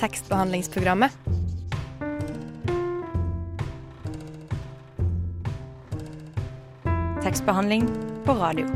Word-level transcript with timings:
tekstbehandlingsprogrammet. 0.00 1.12
Tekstbehandling 7.24 7.88
på 8.26 8.36
radio. 8.38 8.66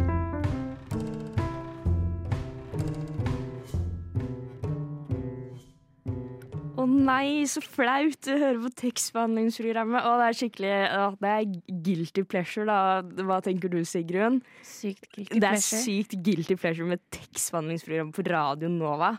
Å 6.80 6.86
nei, 6.88 7.44
så 7.50 7.60
flaut 7.60 8.28
å 8.30 8.36
høre 8.40 8.62
på 8.64 8.70
tekstbehandlingsprogrammet. 8.80 10.00
Å, 10.00 10.16
det 10.16 10.26
er 10.26 10.38
skikkelig 10.38 10.74
å, 10.96 11.06
Det 11.20 11.32
er 11.36 11.80
guilty 11.84 12.24
pleasure, 12.24 12.64
da. 12.64 13.24
Hva 13.28 13.40
tenker 13.44 13.72
du, 13.72 13.82
Sigrun? 13.84 14.40
Sykt 14.64 15.10
guilty 15.12 15.36
pleasure. 15.36 15.44
Det 15.44 15.50
er 15.52 15.64
sykt 15.84 16.16
guilty 16.24 16.56
pleasure 16.56 16.88
med 16.88 17.04
tekstbehandlingsprogram 17.12 18.14
på 18.16 18.24
Radio 18.30 18.72
Nova. 18.72 19.18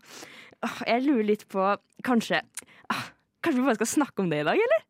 Åh, 0.62 0.78
Jeg 0.88 1.02
lurer 1.08 1.24
litt 1.26 1.48
på 1.50 1.78
Kanskje 2.06 2.42
ah, 2.94 3.06
Kanskje 3.42 3.62
vi 3.62 3.66
bare 3.66 3.76
skal 3.80 3.88
snakke 3.96 4.22
om 4.22 4.30
det 4.30 4.40
i 4.44 4.48
dag, 4.48 4.58
eller? 4.62 4.82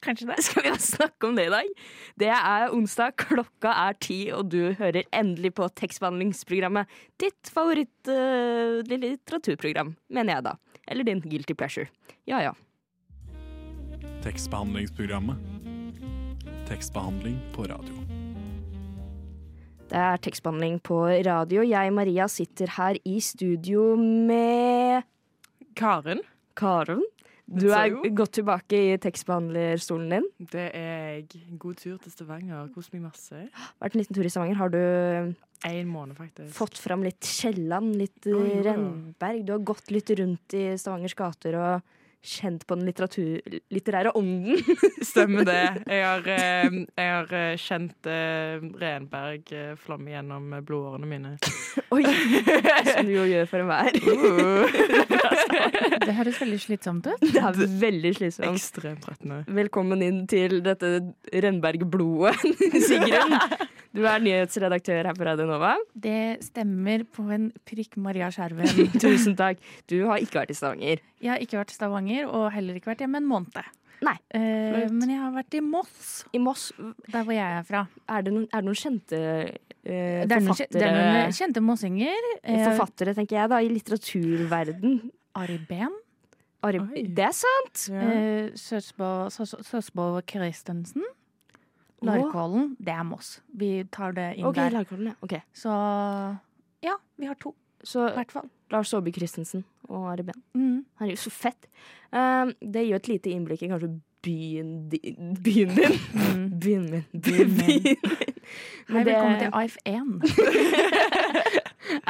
Kanskje 0.00 0.26
det. 0.30 0.38
Skal 0.46 0.62
vi 0.64 0.70
snakke 0.80 1.26
om 1.28 1.34
det 1.36 1.44
i 1.46 1.50
dag? 1.52 1.66
Det 2.18 2.28
er 2.32 2.70
onsdag, 2.74 3.10
klokka 3.20 3.70
er 3.86 3.92
ti, 4.00 4.32
og 4.34 4.50
du 4.50 4.72
hører 4.78 5.04
endelig 5.14 5.52
på 5.58 5.68
tekstbehandlingsprogrammet. 5.78 6.86
Ditt 7.20 7.50
favoritt-litteraturprogram, 7.54 9.90
mener 10.08 10.32
jeg 10.34 10.42
da. 10.48 10.52
Eller 10.88 11.04
din 11.06 11.20
guilty 11.22 11.54
pleasure. 11.54 11.86
Ja 12.26 12.40
ja. 12.42 12.52
Tekstbehandlingsprogrammet. 14.24 15.36
Tekstbehandling 16.70 17.38
på 17.54 17.62
radio. 17.70 17.94
Det 19.90 19.98
er 19.98 20.16
tekstbehandling 20.22 20.76
på 20.86 20.96
radio. 21.26 21.62
Jeg, 21.66 21.92
Maria, 21.92 22.28
sitter 22.30 22.66
her 22.76 22.94
i 23.04 23.20
studio 23.20 23.96
med 23.98 25.02
Karen. 25.78 26.22
Karen. 26.58 27.02
Du 27.50 27.66
er 27.74 27.90
godt 28.14 28.36
tilbake 28.38 28.78
i 28.92 28.98
tekstbehandlerstolen 29.02 30.12
din. 30.14 30.26
Det 30.52 30.66
er 30.76 30.98
jeg. 31.18 31.40
God 31.58 31.80
tur 31.80 31.96
til 31.98 32.12
Stavanger. 32.12 32.68
Kos 32.74 32.92
meg 32.92 33.02
masse. 33.08 33.40
Vært 33.82 33.96
en 33.96 34.02
liten 34.04 34.14
tur 34.14 34.26
i 34.28 34.30
Stavanger. 34.30 34.60
Har 34.60 34.70
du 34.70 34.78
En 35.66 35.88
måned, 35.90 36.16
faktisk. 36.16 36.54
fått 36.56 36.78
fram 36.78 37.02
litt 37.02 37.20
Kielland, 37.20 37.96
litt 37.98 38.26
oh, 38.30 38.38
eh, 38.38 38.60
ja. 38.60 38.70
Rennberg? 38.70 39.42
Du 39.44 39.52
har 39.52 39.64
gått 39.66 39.90
litt 39.90 40.10
rundt 40.16 40.54
i 40.54 40.62
Stavangers 40.78 41.16
gater 41.18 41.58
og 41.58 41.96
kjent 42.22 42.66
på 42.68 42.76
den 42.76 42.84
litteratur, 42.88 43.40
litterære 43.72 44.12
ånden. 44.16 44.58
Stemmer 45.10 45.46
det. 45.48 45.60
Jeg 45.88 46.04
har, 46.04 46.26
eh, 46.36 46.76
jeg 46.98 47.14
har 47.14 47.32
eh, 47.38 47.54
kjent 47.60 48.10
uh, 48.10 48.66
Renberg 48.82 49.52
eh, 49.56 49.72
flamme 49.80 50.12
gjennom 50.12 50.52
blodårene 50.66 51.08
mine. 51.08 51.34
Oi! 51.94 52.04
Som 52.04 53.08
du 53.08 53.14
jo 53.14 53.24
gjør 53.28 53.48
for 53.50 53.64
enhver. 53.64 53.92
Det 56.04 56.14
høres 56.20 56.40
veldig 56.42 56.60
slitsomt 56.60 57.08
ut. 57.08 57.24
Det 57.24 57.40
er 57.40 57.60
veldig 57.80 58.14
slitsomt. 58.18 58.52
Ekstremt 58.52 59.04
trettende. 59.06 59.42
Velkommen 59.60 60.04
inn 60.04 60.24
til 60.30 60.60
dette 60.64 60.98
Renberg-blodet, 61.32 62.36
Sigrun. 62.84 63.38
Du 63.90 64.04
er 64.06 64.22
nyhetsredaktør 64.22 65.08
her 65.08 65.16
på 65.18 65.24
Radio 65.26 65.48
Nova. 65.48 65.72
Det 65.98 66.38
stemmer 66.46 67.02
på 67.10 67.24
en 67.34 67.48
prikk, 67.66 67.96
Maria 67.98 68.28
Skjerven. 68.30 68.92
Tusen 69.02 69.34
takk. 69.38 69.58
Du 69.90 70.04
har 70.06 70.22
ikke 70.22 70.38
vært 70.38 70.52
i 70.54 70.58
Stavanger. 70.58 71.02
Jeg 71.20 71.32
har 71.32 71.42
ikke 71.42 71.58
vært 71.58 71.74
i 71.74 71.74
Stavanger, 71.74 72.09
og 72.26 72.48
heller 72.54 72.78
ikke 72.78 72.92
vært 72.92 73.04
hjemme 73.04 73.20
en 73.22 73.28
måned. 73.30 73.60
Nei. 74.00 74.14
Eh, 74.32 74.86
men 74.88 75.10
jeg 75.12 75.18
har 75.20 75.32
vært 75.34 75.56
i 75.58 75.60
Moss, 75.60 76.12
I 76.32 76.40
Moss, 76.40 76.70
der 77.12 77.24
hvor 77.26 77.34
jeg 77.36 77.44
er 77.58 77.66
fra. 77.68 77.82
er 78.08 78.22
det 78.24 78.32
noen, 78.32 78.46
er 78.48 78.62
det 78.62 78.68
noen 78.70 78.78
kjente 78.80 79.18
eh, 79.20 80.22
Det 80.24 80.36
er 80.38 80.40
noen, 80.46 80.56
kje- 80.56 80.68
det 80.72 80.84
er 80.86 80.94
noen 80.96 81.36
kjente 81.36 81.62
mossinger. 81.64 82.28
Eh, 82.40 82.62
Forfattere, 82.64 83.12
tenker 83.18 83.36
jeg, 83.42 83.52
da, 83.52 83.58
i 83.60 83.68
litteraturverden. 83.74 84.96
Ari 85.36 85.58
Behn. 85.68 85.92
Ari, 86.64 86.80
det 87.16 87.24
er 87.28 87.36
sant! 87.36 87.86
Ja. 87.92 88.00
Eh, 88.08 88.50
Søsbo 88.56 90.08
Christensen. 90.28 91.04
Larkollen. 92.04 92.74
Det 92.80 92.92
er 92.96 93.04
Moss. 93.04 93.34
Vi 93.52 93.84
tar 93.92 94.14
det 94.16 94.30
inn 94.38 94.46
okay, 94.48 94.70
der. 94.70 94.78
Larkollen, 94.78 95.10
ja. 95.12 95.16
Okay. 95.20 95.42
Så 95.52 95.68
ja, 96.84 96.94
vi 97.20 97.28
har 97.28 97.36
to, 97.40 97.52
Så 97.86 98.08
i 98.10 98.14
hvert 98.16 98.32
fall. 98.34 98.48
Lars 98.70 98.90
Saabye 98.92 99.12
Christensen 99.16 99.64
og 99.88 100.10
Ari 100.12 100.22
Behn. 100.28 100.42
Mm. 100.54 100.84
jo 101.10 101.16
så 101.18 101.30
fett. 101.32 101.66
Um, 102.12 102.52
det 102.60 102.84
gir 102.86 102.94
et 102.98 103.08
lite 103.10 103.30
innblikk 103.32 103.62
i 103.66 103.70
kanskje 103.72 103.88
byen, 104.22 104.88
din 104.92 105.34
byen 105.42 105.74
din. 105.78 105.94
Mm. 106.12 106.44
Byen 106.62 106.84
min. 106.92 107.04
Byen 107.14 107.54
min. 107.56 107.86
Hei, 108.90 109.04
det- 109.04 109.06
velkommen 109.06 109.38
til 109.40 109.50
AF1. 109.56 110.08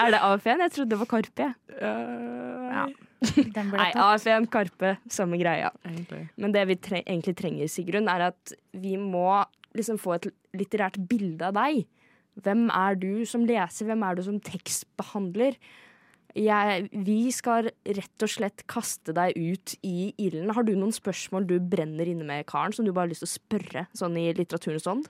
Er 0.01 0.11
det 0.13 0.21
AF1? 0.21 0.61
Jeg 0.67 0.73
trodde 0.75 0.91
det 0.93 0.99
var 1.01 1.09
Karpe. 1.11 1.47
Uh, 1.81 2.67
Ja. 2.71 2.85
Nei. 3.21 3.91
AF1, 4.01 4.47
Karpe, 4.53 4.95
samme 5.13 5.37
greia. 5.41 5.71
Egentlig. 5.85 6.23
Men 6.41 6.53
det 6.55 6.63
vi 6.71 6.77
tre 6.81 7.01
egentlig 7.05 7.35
trenger, 7.37 7.69
Sigrun, 7.69 8.09
er 8.09 8.27
at 8.31 8.53
vi 8.73 8.95
må 8.97 9.43
liksom 9.77 9.99
få 10.01 10.15
et 10.17 10.29
litterært 10.57 10.97
bilde 11.11 11.45
av 11.51 11.55
deg. 11.59 11.83
Hvem 12.45 12.67
er 12.73 12.99
du 13.01 13.25
som 13.29 13.47
leser? 13.49 13.89
Hvem 13.89 14.03
er 14.07 14.19
du 14.19 14.25
som 14.27 14.41
tekstbehandler? 14.45 15.59
Jeg, 16.39 16.87
vi 17.07 17.33
skal 17.35 17.73
rett 17.73 18.23
og 18.23 18.31
slett 18.31 18.63
kaste 18.71 19.15
deg 19.17 19.35
ut 19.35 19.75
i 19.83 20.13
ilden. 20.15 20.53
Har 20.55 20.67
du 20.67 20.77
noen 20.77 20.95
spørsmål 20.95 21.49
du 21.49 21.57
brenner 21.59 22.07
inne 22.07 22.27
med, 22.27 22.47
Karen, 22.51 22.75
som 22.77 22.87
du 22.87 22.93
bare 22.93 23.09
har 23.09 23.15
lyst 23.15 23.25
til 23.25 23.31
å 23.31 23.35
spørre 23.35 23.87
sånn 23.99 24.19
i 24.21 24.29
litteraturens 24.39 24.87
ånd? 24.91 25.09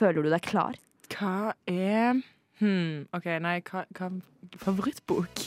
Føler 0.00 0.26
du 0.26 0.32
deg 0.32 0.42
klar? 0.42 0.78
Hva 1.14 1.54
er 1.70 2.18
hmm, 2.58 3.06
OK, 3.14 3.28
nei, 3.44 3.60
hva, 3.68 3.84
hva 3.94 4.10
Favorittbok? 4.58 5.44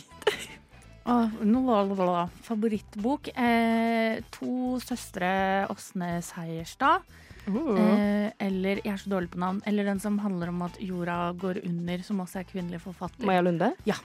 oh, 1.12 1.36
nå 1.44 1.66
la, 1.68 1.84
la, 1.92 2.08
la. 2.08 2.26
Favorittbok. 2.48 3.34
Eh, 3.36 4.24
to 4.38 4.80
søstre 4.84 5.30
Åsne 5.74 6.22
Seierstad. 6.24 7.04
Eh, 7.48 8.32
eller 8.44 8.82
Jeg 8.84 8.94
er 8.94 8.98
så 9.02 9.10
dårlig 9.10 9.30
på 9.32 9.40
navn. 9.40 9.62
Eller 9.66 9.88
den 9.88 10.00
som 10.04 10.18
handler 10.20 10.50
om 10.52 10.62
at 10.66 10.78
jorda 10.84 11.34
går 11.40 11.62
under, 11.66 12.04
som 12.04 12.20
også 12.24 12.42
er 12.42 12.48
kvinnelig 12.50 12.82
forfatter. 12.84 13.26
Maja 13.26 13.42
Lunde? 13.46 13.72
Ja. 13.88 13.96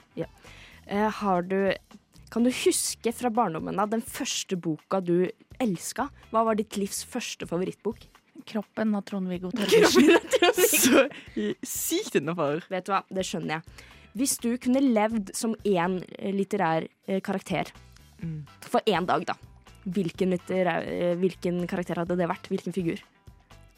Eh, 0.87 1.09
har 1.21 1.41
du 1.43 1.73
Kan 2.33 2.43
du 2.43 2.49
huske 2.49 3.11
fra 3.13 3.29
barndommen 3.29 3.77
av 3.79 3.89
den 3.91 4.01
første 4.01 4.55
boka 4.57 4.99
du 5.05 5.29
elska? 5.61 6.07
Hva 6.31 6.41
var 6.47 6.55
ditt 6.57 6.75
livs 6.81 7.03
første 7.05 7.45
favorittbok? 7.45 7.99
Kroppen 8.49 8.95
av 8.95 9.03
Trond-Viggo 9.05 9.51
Torgersen. 9.53 10.17
Så 10.57 11.03
sykt 11.63 12.15
innafor. 12.17 12.63
Vet 12.73 12.87
du 12.87 12.91
hva, 12.95 13.03
det 13.13 13.23
skjønner 13.27 13.59
jeg. 13.59 13.63
Hvis 14.17 14.33
du 14.41 14.49
kunne 14.57 14.81
levd 14.81 15.29
som 15.37 15.53
én 15.65 15.99
litterær 16.33 16.87
eh, 17.07 17.19
karakter 17.21 17.71
Mm. 18.23 18.45
for 18.61 18.79
én 18.87 19.03
dag, 19.05 19.25
da. 19.27 19.33
Hvilken, 19.83 20.29
litterær, 20.31 20.85
eh, 20.87 21.13
hvilken 21.19 21.67
karakter 21.67 21.99
hadde 21.99 22.15
det 22.15 22.27
vært? 22.29 22.45
Hvilken 22.47 22.71
figur? 22.71 23.01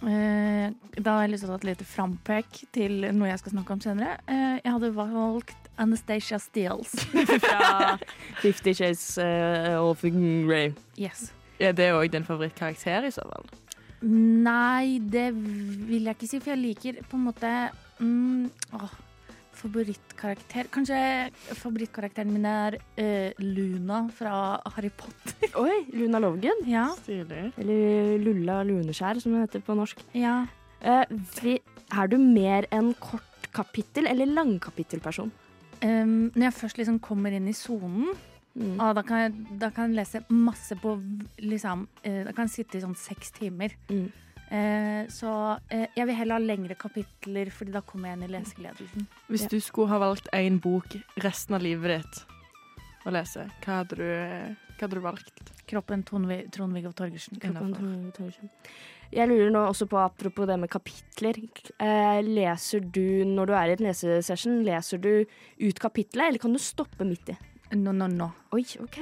Eh, 0.03 0.73
da 0.99 1.13
har 1.15 1.25
jeg 1.25 1.31
lyst 1.31 1.45
til 1.45 1.51
å 1.51 1.55
ta 1.55 1.61
et 1.61 1.69
lite 1.69 1.87
frampek 1.87 2.59
til 2.75 3.07
noe 3.15 3.29
jeg 3.29 3.41
skal 3.41 3.55
snakke 3.55 3.77
om 3.77 3.83
senere. 3.83 4.17
Eh, 4.27 4.57
jeg 4.59 4.73
hadde 4.73 4.91
valgt 4.97 5.69
Anastacia 5.79 6.39
Steels. 6.39 6.91
Fra 7.45 7.95
Fifty 8.41 8.75
Shades 8.75 9.07
og 9.19 9.93
of 9.93 10.03
Grey. 10.03 10.73
Yes. 10.99 11.29
Er 11.59 11.71
det 11.75 11.93
òg 11.95 12.11
din 12.11 12.27
favorittkarakter, 12.27 13.07
i 13.07 13.13
så 13.15 13.23
fall? 13.29 13.47
Nei, 14.05 14.99
det 14.99 15.29
vil 15.33 16.03
jeg 16.03 16.17
ikke 16.17 16.27
si, 16.29 16.39
for 16.43 16.53
jeg 16.53 16.61
liker 16.61 17.01
på 17.09 17.17
en 17.17 17.25
måte 17.29 17.51
mm, 17.97 18.49
åh, 18.75 18.95
Favorittkarakter 19.65 20.67
Kanskje 20.73 20.97
favorittkarakteren 21.57 22.29
min 22.33 22.45
er 22.45 22.77
uh, 22.99 23.31
Luna 23.41 24.03
fra 24.13 24.59
Harry 24.75 24.91
Potter. 24.93 25.49
Oi, 25.57 25.85
Luna 25.97 26.21
Lovgen? 26.21 26.61
Ja. 26.69 26.87
Stilig. 27.01 27.47
Eller 27.61 28.19
Lulla 28.21 28.59
Luneskjær, 28.67 29.19
som 29.23 29.33
det 29.35 29.47
heter 29.47 29.65
på 29.65 29.77
norsk. 29.77 30.03
ja. 30.17 30.43
Uh, 30.85 31.01
vi, 31.41 31.55
er 31.97 32.09
du 32.11 32.17
mer 32.21 32.67
en 32.75 32.91
kortkapittel- 33.01 34.05
eller 34.11 34.27
langkapittelperson? 34.29 35.31
Um, 35.81 36.27
når 36.35 36.43
jeg 36.51 36.53
først 36.59 36.77
liksom 36.77 36.99
kommer 37.01 37.33
inn 37.33 37.49
i 37.49 37.57
sonen, 37.57 38.13
Mm. 38.55 38.77
ah, 38.79 38.93
da, 38.95 39.01
kan 39.03 39.17
jeg, 39.19 39.31
da 39.59 39.67
kan 39.75 39.89
jeg 39.91 39.97
lese 39.97 40.19
masse 40.31 40.77
på 40.79 40.93
liksom 41.43 41.81
eh, 42.07 42.21
Da 42.23 42.31
kan 42.31 42.45
jeg 42.47 42.53
sitte 42.53 42.77
i 42.77 42.83
sånn 42.85 42.93
seks 42.95 43.33
timer. 43.35 43.73
Mm. 43.91 44.05
Eh, 44.51 45.07
så 45.09 45.59
eh, 45.73 45.87
jeg 45.97 46.05
vil 46.07 46.15
heller 46.15 46.37
ha 46.37 46.43
lengre 46.43 46.75
kapitler, 46.77 47.49
Fordi 47.51 47.71
da 47.73 47.81
kommer 47.81 48.09
jeg 48.11 48.17
inn 48.19 48.23
i 48.27 48.33
lesegledelsen. 48.37 49.07
Hvis 49.29 49.41
Ja. 49.43 49.47
du 49.49 49.59
skulle 49.59 49.89
ha 49.89 49.97
valgt 49.99 50.27
én 50.33 50.59
bok 50.61 50.95
resten 51.17 51.55
av 51.55 51.61
livet 51.61 52.03
ditt 52.03 52.25
å 53.05 53.11
lese, 53.11 53.49
hva 53.65 53.81
hadde 53.83 53.95
du, 53.97 54.03
hva 54.05 54.81
hadde 54.81 54.93
du 54.93 55.01
valgt? 55.01 55.51
Kroppen 55.67 56.03
Trond-Vi- 56.05 56.49
Trond-Viggo 56.51 56.91
Torgersen. 56.93 57.39
Jeg 59.11 59.27
lurer 59.29 59.49
nå 59.51 59.61
også 59.69 59.87
på, 59.87 59.97
apropos 59.97 60.45
det 60.47 60.59
med 60.59 60.69
kapitler. 60.69 61.37
Eh, 61.79 62.21
leser 62.21 62.79
du, 62.81 63.23
når 63.25 63.45
du 63.47 63.53
er 63.53 63.67
i 63.69 63.73
et 63.73 63.79
lesesession, 63.81 64.63
leser 64.63 64.97
du 65.01 65.25
ut 65.59 65.79
kapitlet, 65.79 66.27
eller 66.27 66.39
kan 66.39 66.51
du 66.53 66.59
stoppe 66.59 67.05
midt 67.05 67.29
i? 67.29 67.37
No, 67.75 67.91
no, 67.91 68.07
no. 68.07 68.31
Oi, 68.53 68.61
ok. 68.81 68.99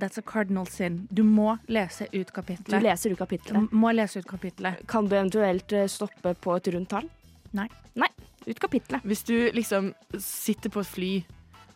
That's 0.00 0.18
a 0.18 0.22
cardinal 0.24 0.66
sin. 0.66 1.06
Du 1.12 1.22
må 1.22 1.58
lese 1.68 2.06
ut 2.12 2.30
Du 2.66 2.78
leser 2.80 3.12
ut 3.12 3.44
Du 3.50 3.68
må 3.76 3.92
lese 3.92 4.18
ut 4.18 4.26
kapitlet. 4.26 4.86
Kan 4.88 5.08
du 5.08 5.16
eventuelt 5.16 5.72
eh, 5.72 5.86
stoppe 5.86 6.34
på 6.34 6.56
et 6.56 6.68
rundt 6.72 6.88
tall? 6.88 7.08
Nei. 7.52 7.68
Nei, 7.94 8.08
ut 8.46 8.60
kapitlet. 8.60 9.02
Hvis 9.04 9.22
du 9.28 9.50
liksom 9.52 9.92
sitter 10.16 10.70
på 10.70 10.80
et 10.80 10.86
fly, 10.86 11.12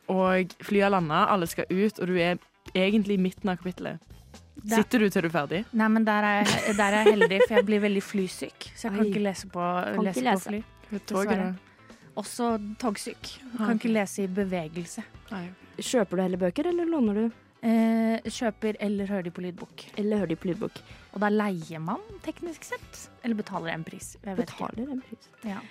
og 0.08 0.56
flyet 0.64 0.86
har 0.86 0.94
landa, 0.94 1.26
alle 1.32 1.46
skal 1.50 1.68
ut, 1.68 1.98
og 2.00 2.08
du 2.08 2.16
er 2.16 2.38
egentlig 2.74 3.18
i 3.18 3.22
midten 3.26 3.52
av 3.52 3.60
kapittelet. 3.60 4.00
Da. 4.54 4.78
Sitter 4.78 5.02
du 5.02 5.10
til 5.10 5.26
du 5.26 5.28
er 5.28 5.34
ferdig? 5.34 5.60
Nei, 5.76 5.88
men 5.92 6.06
der 6.06 6.24
er, 6.24 6.40
jeg, 6.48 6.76
der 6.78 6.94
er 6.96 7.02
jeg 7.02 7.18
heldig, 7.18 7.40
for 7.44 7.56
jeg 7.58 7.66
blir 7.68 7.82
veldig 7.84 8.02
flysyk. 8.06 8.68
Så 8.72 8.86
jeg 8.88 8.94
kan 8.94 9.02
Oi. 9.02 9.08
ikke 9.10 9.24
lese 9.26 9.50
på, 9.52 9.64
Kan 9.90 10.06
lese 10.06 10.22
ikke 10.22 10.36
på 10.38 10.44
fly. 10.48 10.60
Dessverre. 10.94 11.48
Også 12.22 12.50
togsyk. 12.80 13.32
Ah, 13.50 13.56
Kan 13.58 13.74
ok. 13.74 13.82
ikke 13.82 13.92
lese 13.92 14.24
i 14.24 14.30
bevegelse. 14.30 15.04
Nei. 15.32 15.48
Kjøper 15.82 16.16
du 16.16 16.22
heller 16.22 16.40
bøker, 16.46 16.70
eller 16.70 16.88
låner 16.88 17.18
du? 17.18 17.43
Eh, 17.64 18.26
kjøper 18.28 18.76
eller 18.84 19.08
hører 19.08 19.24
de 19.28 19.32
på 19.32 19.44
lydbok. 19.44 19.86
Eller 20.00 20.20
hører 20.20 20.34
de 20.34 20.36
på 20.40 20.50
lydbok? 20.50 20.82
Og 21.14 21.22
da 21.22 21.30
leier 21.32 21.80
man 21.80 22.02
teknisk 22.26 22.66
sett. 22.68 23.06
Eller 23.24 23.38
betaler 23.38 23.72
en 23.72 23.86
pris. 23.86 24.14
Betaler 24.24 24.90
en 24.92 25.00
pris. 25.04 25.30
Ja. 25.48 25.62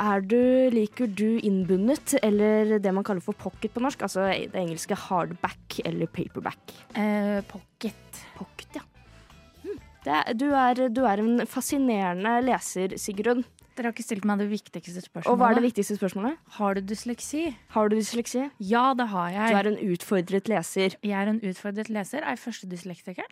Er 0.00 0.22
du, 0.24 0.40
liker 0.72 1.10
du 1.12 1.40
innbundet, 1.44 2.14
eller 2.22 2.78
det 2.80 2.92
man 2.94 3.04
kaller 3.04 3.24
for 3.24 3.36
pocket 3.36 3.72
på 3.74 3.82
norsk? 3.84 4.04
Altså 4.06 4.28
det 4.32 4.56
engelske 4.56 4.96
hardback 4.96 5.80
eller 5.84 6.08
paperback. 6.08 6.76
Eh, 6.96 7.40
pocket. 7.48 8.22
Pocket, 8.36 8.78
ja. 8.78 8.84
Mm. 9.64 9.80
Er, 10.06 10.32
du, 10.32 10.46
er, 10.56 10.84
du 10.88 11.02
er 11.08 11.24
en 11.24 11.44
fascinerende 11.48 12.38
leser, 12.46 12.96
Sigrun. 13.00 13.44
Dere 13.80 13.88
har 13.88 13.94
ikke 13.96 14.04
stilt 14.04 14.26
meg 14.28 14.36
det 14.42 14.50
viktigste 14.50 15.00
spørsmålet. 15.00 15.30
Og 15.32 15.38
hva 15.40 15.46
er 15.48 15.56
det 15.56 15.62
viktigste 15.64 15.94
spørsmålet? 15.96 16.34
Har 16.58 16.76
du 16.76 16.80
dysleksi? 16.84 17.46
Har 17.72 17.88
du 17.88 17.94
dysleksi? 17.96 18.42
Ja, 18.60 18.90
det 18.92 19.06
har 19.08 19.30
jeg. 19.32 19.54
Du 19.54 19.56
er 19.56 19.68
en 19.70 19.78
utfordret 19.94 20.50
leser. 20.52 20.96
Jeg 21.00 21.16
er 21.16 21.30
en 21.32 21.38
utfordret 21.48 21.88
leser. 21.88 22.20
Er 22.20 22.34
jeg 22.36 22.42
første 22.42 22.68
dyslektiker? 22.68 23.24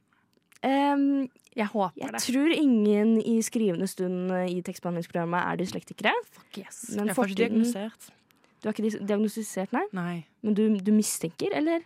Um, 0.65 1.29
Jeg 1.55 1.67
håper 1.67 2.01
jeg 2.01 2.15
det. 2.17 2.23
tror 2.25 2.49
ingen 2.57 3.21
i 3.21 3.37
skrivende 3.45 3.87
stund 3.87 4.33
i 4.49 4.63
tekstbehandlingsprogrammet 4.65 5.45
er 5.53 5.61
dyslektikere. 5.61 6.15
Fuck 6.33 6.63
yes. 6.65 6.81
Men 6.97 6.97
Jeg 6.97 7.03
er 7.03 7.05
ikke 7.13 7.15
fortiden 7.21 7.61
diagnosert. 7.61 8.09
Du 8.59 8.69
har 8.71 8.73
ikke 8.73 9.05
diagnostisert, 9.07 9.77
nei? 9.77 9.85
Nei. 9.93 10.17
Men 10.43 10.57
du, 10.57 10.65
du 10.81 10.93
mistenker, 10.97 11.53
eller? 11.61 11.85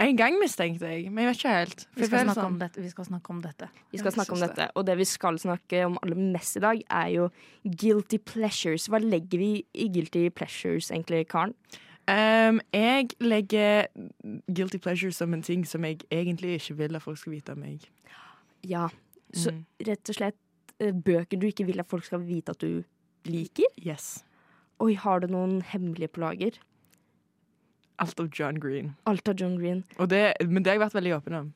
En 0.00 0.16
gang 0.16 0.34
mistenkte 0.40 0.88
jeg, 0.88 1.10
men 1.12 1.24
jeg 1.24 1.28
vet 1.30 1.36
ikke 1.38 1.52
helt. 1.54 1.86
Vi 1.94 2.06
skal, 2.06 2.18
snakke 2.24 2.40
om 2.42 2.52
sånn- 2.54 2.58
dette. 2.58 2.82
vi 2.82 2.88
skal 2.90 3.04
snakke 3.04 3.30
om 3.30 3.42
dette. 3.42 3.68
Vi 3.92 3.98
skal 3.98 4.12
snakke 4.12 4.32
om 4.32 4.40
det. 4.40 4.48
dette, 4.48 4.70
og 4.74 4.86
det 4.86 4.96
vi 4.98 5.04
skal 5.04 5.38
snakke 5.38 5.84
om 5.86 5.98
aller 6.02 6.16
mest 6.16 6.56
i 6.56 6.60
dag, 6.60 6.82
er 6.90 7.06
jo 7.08 7.28
guilty 7.64 8.18
pleasures. 8.18 8.88
Hva 8.88 8.98
legger 8.98 9.38
vi 9.38 9.64
i 9.74 9.88
guilty 9.88 10.28
pleasures, 10.30 10.90
egentlig, 10.90 11.28
Karen? 11.28 11.54
Um, 12.08 12.60
jeg 12.74 13.10
legger 13.20 13.86
guilty 14.52 14.78
pleasures 14.78 15.16
som 15.16 15.32
en 15.34 15.42
ting 15.42 15.64
som 15.64 15.84
jeg 15.84 16.00
egentlig 16.10 16.58
ikke 16.58 16.76
vil 16.76 16.96
at 16.96 17.02
folk 17.02 17.18
skal 17.18 17.32
vite 17.32 17.50
om 17.52 17.58
meg. 17.60 17.80
Ja, 18.64 18.88
så 19.32 19.52
Mm. 19.52 19.64
rett 19.86 20.08
og 20.08 20.14
slett 20.16 20.34
eh, 20.80 20.90
bøker 20.90 21.38
du 21.38 21.46
ikke 21.46 21.64
vil 21.66 21.78
at 21.78 21.86
folk 21.86 22.04
skal 22.04 22.18
vite 22.20 22.48
at 22.50 22.58
du 22.58 22.82
liker? 23.24 23.66
Yes. 23.78 24.24
Oi, 24.80 24.94
har 24.94 25.20
du 25.20 25.28
noen 25.28 25.62
hemmelige 25.62 26.08
på 26.08 26.18
lager? 26.20 26.58
Alt 27.98 28.20
av 28.20 28.28
John 28.32 28.58
Green. 28.60 28.94
Alt 29.06 29.28
av 29.28 29.34
John 29.38 29.58
Green. 29.58 29.84
Og 29.98 30.08
det, 30.08 30.34
men 30.48 30.62
det 30.62 30.72
har 30.72 30.78
jeg 30.78 30.86
vært 30.88 30.94
veldig 31.00 31.16
åpen 31.18 31.34
om. 31.38 31.52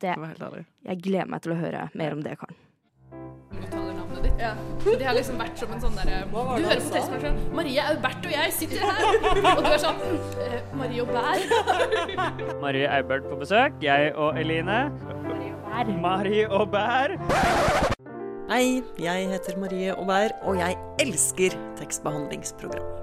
Det- 0.00 0.16
å 0.16 0.26
helt 0.26 0.42
ærlig. 0.42 0.64
Jeg 0.84 1.02
gleder 1.02 1.26
meg 1.28 1.42
til 1.42 1.52
å 1.52 1.56
høre 1.56 1.90
mer 1.94 2.12
om 2.12 2.22
det, 2.22 2.38
Karen. 2.38 2.56
Ja. 4.38 4.52
det 4.98 5.04
har 5.06 5.14
liksom 5.14 5.38
vært 5.38 5.56
som 5.56 5.70
en 5.72 5.80
sånn 5.80 5.94
derre 5.96 6.24
Du 6.28 6.36
hører 6.36 6.80
på 6.80 6.90
tekstbransjen. 6.92 7.38
Marie 7.56 7.80
Aubert 7.80 8.26
og 8.26 8.32
jeg 8.32 8.52
sitter 8.52 8.82
her. 8.84 9.56
Og 9.56 9.62
du 9.64 9.70
er 9.70 9.78
sånn 9.80 10.02
eh, 10.44 10.58
Marie 10.76 11.00
og 11.00 11.08
Bær. 11.08 11.40
Marie 12.64 12.88
Aubert 12.98 13.24
på 13.30 13.38
besøk. 13.40 13.78
Jeg 13.80 14.12
og 14.14 14.36
Eline. 14.36 14.90
Marie 16.02 16.46
og 16.48 16.70
Bær. 16.74 17.16
Hei, 18.50 18.82
jeg 19.02 19.26
heter 19.32 19.56
Marie 19.58 19.94
Aubert, 19.96 20.36
og 20.42 20.60
jeg 20.60 20.76
elsker 21.02 21.56
tekstbehandlingsprogram. 21.80 22.95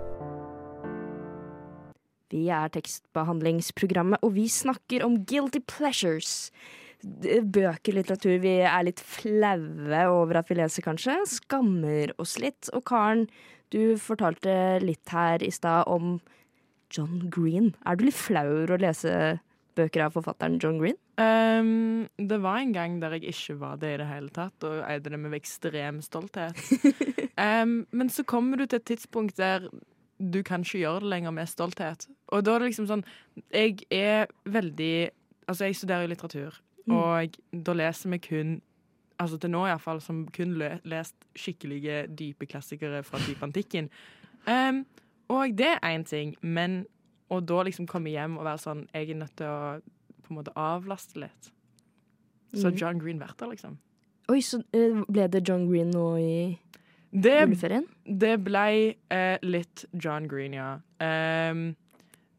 Vi 2.34 2.48
er 2.50 2.72
tekstbehandlingsprogrammet, 2.74 4.24
og 4.26 4.34
vi 4.38 4.48
snakker 4.50 5.06
om 5.06 5.20
guilty 5.30 5.62
pleasures. 5.70 6.50
Bøker, 7.04 7.94
litteratur 7.98 8.40
vi 8.42 8.56
er 8.64 8.86
litt 8.88 9.02
flaue 9.04 10.04
over 10.10 10.40
at 10.40 10.50
vi 10.50 10.58
leser, 10.58 10.86
kanskje. 10.86 11.20
Skammer 11.30 12.16
oss 12.22 12.38
litt. 12.42 12.72
Og 12.74 12.86
Karen, 12.90 13.28
du 13.76 13.96
fortalte 14.02 14.80
litt 14.82 15.14
her 15.14 15.44
i 15.46 15.52
stad 15.54 15.90
om 15.92 16.18
John 16.94 17.28
Green. 17.34 17.74
Er 17.86 17.98
du 17.98 18.08
litt 18.08 18.18
flau 18.18 18.46
over 18.48 18.76
å 18.76 18.82
lese 18.82 19.14
bøker 19.78 20.08
av 20.08 20.18
forfatteren 20.18 20.60
John 20.62 20.80
Green? 20.82 20.98
Um, 21.18 22.10
det 22.18 22.40
var 22.42 22.62
en 22.62 22.74
gang 22.74 22.98
der 23.02 23.18
jeg 23.18 23.34
ikke 23.34 23.60
var 23.62 23.78
det 23.82 23.96
i 23.96 24.02
det 24.02 24.10
hele 24.10 24.34
tatt, 24.34 24.66
og 24.66 24.82
eide 24.88 25.14
det 25.14 25.20
med 25.22 25.36
ekstrem 25.38 26.02
stolthet. 26.06 26.58
um, 27.38 27.84
men 27.98 28.14
så 28.14 28.26
kommer 28.26 28.62
du 28.62 28.66
til 28.66 28.80
et 28.82 28.90
tidspunkt 28.94 29.38
der 29.42 29.68
du 30.32 30.44
kan 30.44 30.62
ikke 30.64 30.80
gjøre 30.84 31.00
det 31.04 31.10
lenger 31.10 31.32
med 31.32 31.48
stolthet. 31.48 32.08
Og 32.32 32.44
da 32.46 32.56
er 32.56 32.60
det 32.60 32.68
liksom 32.72 32.88
sånn 32.88 33.04
Jeg 33.52 33.80
er 33.92 34.28
veldig 34.46 35.10
Altså, 35.48 35.66
jeg 35.66 35.76
studerer 35.76 36.02
jo 36.08 36.08
litteratur, 36.14 36.60
Mm. 36.88 36.96
og 36.98 37.36
da 37.66 37.74
leser 37.74 38.10
vi 38.10 38.18
kun 38.18 38.62
Altså 39.20 39.38
til 39.40 39.50
nå 39.54 39.66
iallfall, 39.68 40.02
som 40.02 40.26
kun 40.28 40.54
le 40.60 40.80
lest 40.84 41.16
skikkelige, 41.36 42.08
dype 42.16 42.46
klassikere 42.46 43.04
fra 43.04 43.20
type 43.20 43.44
antikken. 43.48 43.90
Um, 44.48 44.86
og 45.30 45.54
det 45.58 45.68
er 45.82 45.98
én 45.98 46.04
ting, 46.04 46.36
men 46.42 46.86
å 47.32 47.40
da 47.40 47.62
liksom 47.64 47.88
komme 47.88 48.10
hjem 48.12 48.38
og 48.38 48.44
være 48.46 48.58
sånn 48.60 48.88
Jeg 48.94 49.10
er 49.10 49.16
nødt 49.16 49.36
til 49.38 49.46
å 49.48 49.80
på 50.24 50.30
en 50.34 50.36
måte 50.42 50.52
avlaste 50.56 51.20
litt. 51.20 51.52
Så 52.54 52.70
Mm. 52.70 52.76
John 52.78 53.00
Green 53.00 53.20
vært 53.20 53.38
der, 53.40 53.48
liksom. 53.50 53.78
Oi, 54.30 54.40
så 54.42 54.62
eh, 54.74 55.04
ble 55.10 55.28
det 55.28 55.48
John 55.48 55.68
Green 55.70 55.90
nå 55.92 56.18
i 56.18 56.60
Det, 57.14 57.36
juleferien? 57.46 57.86
det 58.06 58.34
ble 58.42 58.66
eh, 59.14 59.38
litt 59.46 59.86
John 59.94 60.26
Green, 60.28 60.54
ja. 60.58 60.80
Um, 61.00 61.76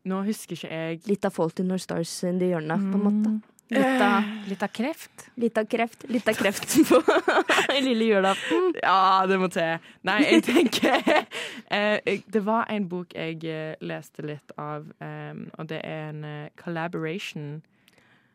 nå 0.05 0.19
husker 0.27 0.57
ikke 0.59 0.69
jeg 0.75 0.99
Litt 1.09 1.25
av 1.25 1.33
Fault 1.33 1.61
in 1.63 1.71
Our 1.73 1.79
Stars 1.81 2.11
in 2.27 2.39
the 2.43 2.51
hjørne, 2.51 2.77
på 2.77 2.99
en 2.99 3.05
måte. 3.05 3.31
Mm. 3.31 3.43
Litt 3.75 4.03
av, 4.05 4.27
Litt 4.51 4.63
av 4.63 4.69
kreft. 4.77 5.23
litt 5.41 5.57
av 5.59 5.65
kreft. 5.73 6.05
Litt 6.13 6.27
av 6.29 6.35
kreft 6.37 6.75
på 6.91 6.99
lille 7.87 8.05
julaften. 8.11 8.75
Ja, 8.83 9.25
det 9.31 9.39
må 9.41 9.49
til. 9.55 9.79
Nei, 10.05 10.19
jeg 10.27 10.43
tenker 10.45 11.01
eh, 11.79 12.21
Det 12.27 12.43
var 12.45 12.69
en 12.75 12.89
bok 12.91 13.15
jeg 13.17 13.41
eh, 13.49 13.73
leste 13.81 14.27
litt 14.29 14.53
av, 14.61 14.85
um, 15.01 15.47
og 15.57 15.71
det 15.73 15.81
er 15.81 16.11
en 16.11 16.21
eh, 16.29 16.51
collaboration. 16.61 17.63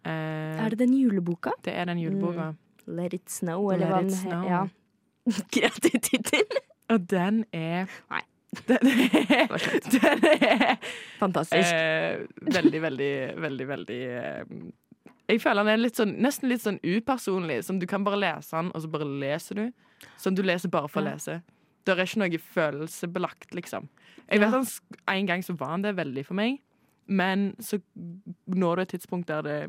Uh, 0.07 0.57
Er 0.65 0.73
det 0.73 0.79
den 0.81 0.95
juleboka? 0.97 1.51
det 1.67 1.75
er 1.77 1.85
den 1.91 1.99
juleboka. 2.01 2.53
Let 2.87 3.13
It 3.13 3.29
Snow, 3.29 3.69
eller 3.69 3.85
Let 3.85 3.93
hva 3.93 4.01
It 4.01 4.09
den 4.09 4.17
heter. 4.17 4.29
Snow. 4.31 4.49
Ja. 4.49 4.65
Kreativ 5.53 5.99
tittel. 6.05 6.59
Og 6.89 7.05
den 7.11 7.43
er 7.53 7.87
Nei. 8.09 8.21
Den 8.65 8.87
er, 8.89 9.51
den 9.93 10.23
er 10.25 10.77
Fantastisk. 11.19 11.69
eh, 11.69 12.23
veldig, 12.49 12.79
veldig, 12.81 13.09
veldig, 13.43 13.67
veldig 13.69 13.97
eh, 14.09 14.55
Jeg 15.29 15.41
føler 15.43 15.67
den 15.67 15.73
er 15.75 15.83
litt 15.83 15.99
sånn, 15.99 16.15
nesten 16.25 16.49
litt 16.49 16.63
sånn 16.63 16.79
upersonlig. 16.81 17.59
Som 17.67 17.77
du 17.81 17.85
kan 17.89 18.03
bare 18.07 18.17
lese 18.17 18.55
den, 18.57 18.71
og 18.73 18.81
så 18.81 18.89
bare 18.89 19.05
leser 19.05 19.59
du. 19.61 19.67
Som 20.17 20.33
du 20.33 20.41
leser 20.41 20.73
bare 20.73 20.89
for 20.89 21.03
å 21.03 21.11
lese. 21.11 21.39
Det 21.85 21.93
er 21.93 22.01
ikke 22.07 22.23
noe 22.23 22.41
følelsebelagt, 22.55 23.53
liksom. 23.57 23.85
Jeg 24.29 24.41
vet 24.41 24.57
Ja. 24.57 24.63
En 25.13 25.29
gang 25.29 25.45
så 25.45 25.53
var 25.57 25.75
han 25.75 25.85
det 25.85 25.93
veldig 25.97 26.25
for 26.25 26.37
meg, 26.37 26.57
men 27.05 27.51
så 27.61 27.79
når 28.49 28.75
du 28.75 28.81
et 28.81 28.91
tidspunkt 28.95 29.27
der 29.29 29.41
det 29.45 29.59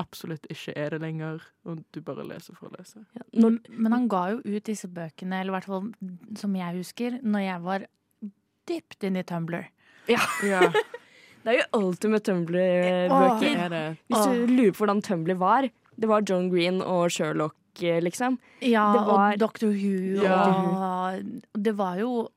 absolutt 0.00 0.46
ikke 0.50 0.72
er 0.80 0.94
det 0.94 1.00
lenger, 1.04 1.42
og 1.68 1.82
du 1.94 2.00
bare 2.04 2.24
leser 2.26 2.56
for 2.58 2.70
å 2.70 2.74
lese. 2.78 3.02
Ja, 3.16 3.22
når, 3.44 3.58
Men 3.70 3.92
han 3.96 4.08
ga 4.10 4.22
jo 4.32 4.40
ut 4.44 4.64
disse 4.66 4.88
bøkene, 4.90 5.40
eller 5.42 5.52
i 5.52 5.56
hvert 5.58 5.68
fall 5.70 5.90
som 6.40 6.56
jeg 6.56 6.78
husker, 6.80 7.18
når 7.22 7.44
jeg 7.46 7.62
var 7.68 7.84
dypt 8.70 9.04
inn 9.08 9.18
i 9.20 9.24
Tumblr. 9.26 9.64
Ja, 10.10 10.20
det 11.44 11.52
er 11.52 11.58
jo 11.60 11.66
ultimate 11.84 12.10
med 12.10 12.24
Tumblr-bøker. 12.26 13.74
er. 13.78 13.96
Hvis 14.10 14.26
du 14.26 14.54
lurer 14.56 14.72
på 14.74 14.82
hvordan 14.84 15.02
Tumblr 15.06 15.36
var, 15.40 15.68
det 16.00 16.08
var 16.08 16.24
John 16.26 16.48
Green 16.52 16.80
og 16.82 17.10
Sherlock, 17.12 17.56
eh, 17.82 18.00
liksom. 18.02 18.38
Ja, 18.64 18.86
var- 18.96 19.34
og 19.34 19.38
Doctor 19.42 19.68
Who 19.74 20.22
Ja. 20.24 20.40
og 20.48 21.62
Det 21.62 21.76
var 21.76 21.98
jo 22.00 22.28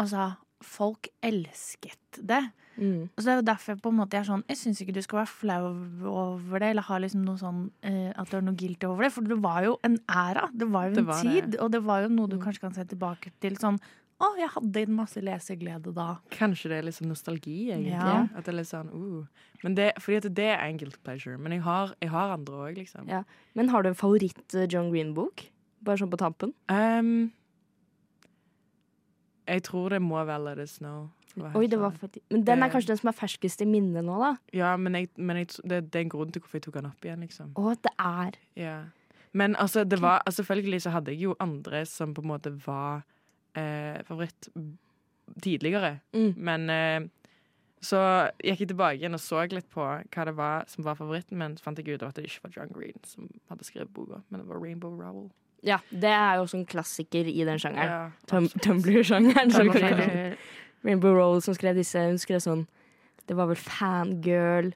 Altså, 0.00 0.32
folk 0.64 1.06
elsket 1.22 2.18
det. 2.26 2.40
Mm. 2.78 3.08
Så 3.18 3.24
det 3.26 3.32
er 3.32 3.40
jo 3.40 3.46
derfor 3.50 3.74
jeg 3.74 3.82
på 3.82 3.90
en 3.92 3.98
måte 3.98 4.16
er 4.16 4.24
sånn 4.24 4.44
Jeg 4.48 4.56
syns 4.56 4.78
ikke 4.80 4.94
du 4.96 5.02
skal 5.04 5.18
være 5.20 5.28
flau 5.28 5.66
over 6.08 6.58
det, 6.62 6.70
eller 6.72 6.82
ha 6.88 6.98
liksom 6.98 7.24
noe 7.26 7.36
sånn 7.36 7.70
eh, 7.84 8.12
at 8.16 8.30
du 8.30 8.36
har 8.38 8.42
noe 8.46 8.56
guilty 8.56 8.86
over 8.88 9.04
det. 9.04 9.12
For 9.12 9.22
det 9.28 9.36
var 9.44 9.62
jo 9.66 9.74
en 9.84 9.98
æra. 10.08 10.46
Det 10.56 10.68
var 10.72 10.88
jo 10.88 10.98
en 11.02 11.10
var 11.10 11.20
tid. 11.22 11.50
det. 11.52 11.60
Og 11.60 11.70
det 11.74 11.82
var 11.84 12.02
jo 12.06 12.08
noe 12.08 12.28
du 12.28 12.38
Mm. 12.38 12.44
kanskje 12.46 12.60
kan 12.60 12.72
se 12.74 12.84
tilbake 12.84 13.32
til 13.40 13.56
sånn 13.60 13.78
Å, 14.22 14.36
jeg 14.38 14.48
hadde 14.54 14.82
en 14.86 14.92
masse 14.94 15.18
leseglede 15.18 15.92
da. 15.96 16.18
Kanskje 16.30 16.68
det 16.70 16.76
er 16.78 16.90
sånn 16.94 17.08
nostalgi, 17.10 17.72
egentlig. 17.74 17.90
Ja. 17.90 18.28
At 18.36 18.44
det 18.44 18.52
er 18.52 18.56
litt 18.60 18.68
sånn, 18.70 18.92
uh. 18.94 19.26
Men 19.64 19.74
det, 19.74 19.88
fordi 19.98 20.16
at 20.20 20.34
det 20.36 20.44
er 20.52 20.62
en 20.62 20.76
guilt 20.78 21.02
pleasure. 21.02 21.36
Men 21.36 21.50
jeg 21.56 21.62
har, 21.62 21.90
jeg 22.00 22.10
har 22.10 22.30
andre 22.30 22.54
òg, 22.54 22.76
liksom. 22.78 23.08
Ja. 23.10 23.24
Men 23.56 23.68
har 23.70 23.82
du 23.82 23.88
en 23.88 23.98
favoritt 23.98 24.54
eh, 24.54 24.68
Green-bok? 24.70 25.48
Bare 25.82 25.98
sånn 25.98 26.12
på 26.12 26.20
tampen? 26.22 26.54
Um, 26.70 27.32
jeg 29.48 29.64
tror 29.66 29.90
det 29.90 30.00
må 30.02 30.22
være 30.24 30.44
Let 30.44 30.58
It 30.62 30.70
Snow. 30.70 31.10
Oi, 31.36 31.66
det 31.66 31.78
var 31.80 31.90
ærlig. 31.90 32.00
faktisk 32.00 32.24
Men 32.30 32.44
den 32.44 32.62
er 32.62 32.68
kanskje 32.72 32.88
den 32.92 33.00
som 33.00 33.08
er 33.08 33.16
ferskest 33.16 33.62
i 33.64 33.68
minnet 33.68 34.04
nå, 34.04 34.18
da? 34.20 34.32
Ja, 34.52 34.76
men, 34.76 34.94
jeg, 34.94 35.08
men 35.16 35.36
jeg, 35.36 35.48
det, 35.64 35.78
det 35.92 36.00
er 36.00 36.04
en 36.06 36.12
grunn 36.12 36.32
til 36.32 36.42
hvorfor 36.42 36.58
jeg 36.60 36.66
tok 36.66 36.74
den 36.80 36.90
opp 36.90 37.04
igjen, 37.06 37.20
liksom. 37.24 37.54
Å, 37.56 37.74
det 37.82 37.94
er 37.98 38.38
Ja. 38.60 38.74
Men 39.32 39.56
altså, 39.56 39.84
det 39.88 39.96
var, 40.02 40.20
altså, 40.26 40.42
selvfølgelig 40.42 40.82
så 40.84 40.90
hadde 40.92 41.14
jeg 41.14 41.22
jo 41.24 41.34
andre 41.40 41.86
som 41.88 42.12
på 42.14 42.20
en 42.20 42.28
måte 42.28 42.50
var 42.66 43.02
eh, 43.56 44.02
favoritt 44.04 44.48
tidligere. 45.42 46.00
mm. 46.12 46.34
Men 46.36 46.70
eh, 46.70 47.08
Så 47.80 47.98
gikk 48.44 48.60
jeg 48.60 48.68
tilbake 48.68 49.00
igjen 49.00 49.14
og 49.16 49.20
så 49.20 49.46
litt 49.50 49.70
på 49.72 49.82
hva 49.82 50.24
det 50.28 50.36
var 50.36 50.68
som 50.68 50.84
var 50.84 50.94
favoritten 50.94 51.38
men 51.38 51.56
Så 51.56 51.64
fant 51.64 51.78
jeg 51.78 51.96
ut 51.96 52.02
at 52.06 52.14
det 52.14 52.28
ikke 52.28 52.44
var 52.44 52.52
John 52.56 52.70
Green 52.70 53.00
som 53.04 53.30
hadde 53.48 53.64
skrevet 53.64 53.90
boka, 53.94 54.20
men 54.28 54.40
det 54.40 54.48
var 54.48 54.60
Rainbow 54.60 54.92
Rowell. 55.00 55.30
Ja, 55.64 55.78
det 55.90 56.10
er 56.10 56.36
jo 56.36 56.42
også 56.42 56.58
en 56.58 56.66
klassiker 56.66 57.26
i 57.26 57.44
den 57.46 57.58
sjangeren. 57.58 57.90
Ja, 57.90 58.10
Tum. 58.26 58.48
Tumblr-sjangeren. 58.48 60.36
Rainbow 60.84 61.14
Roll 61.14 61.40
som 61.42 61.54
skrev 61.54 61.76
disse. 61.78 61.98
Hun 62.08 62.18
skrev 62.18 62.40
sånn 62.42 62.66
Det 63.28 63.36
var 63.38 63.46
vel 63.46 63.56
fangirl 63.56 64.72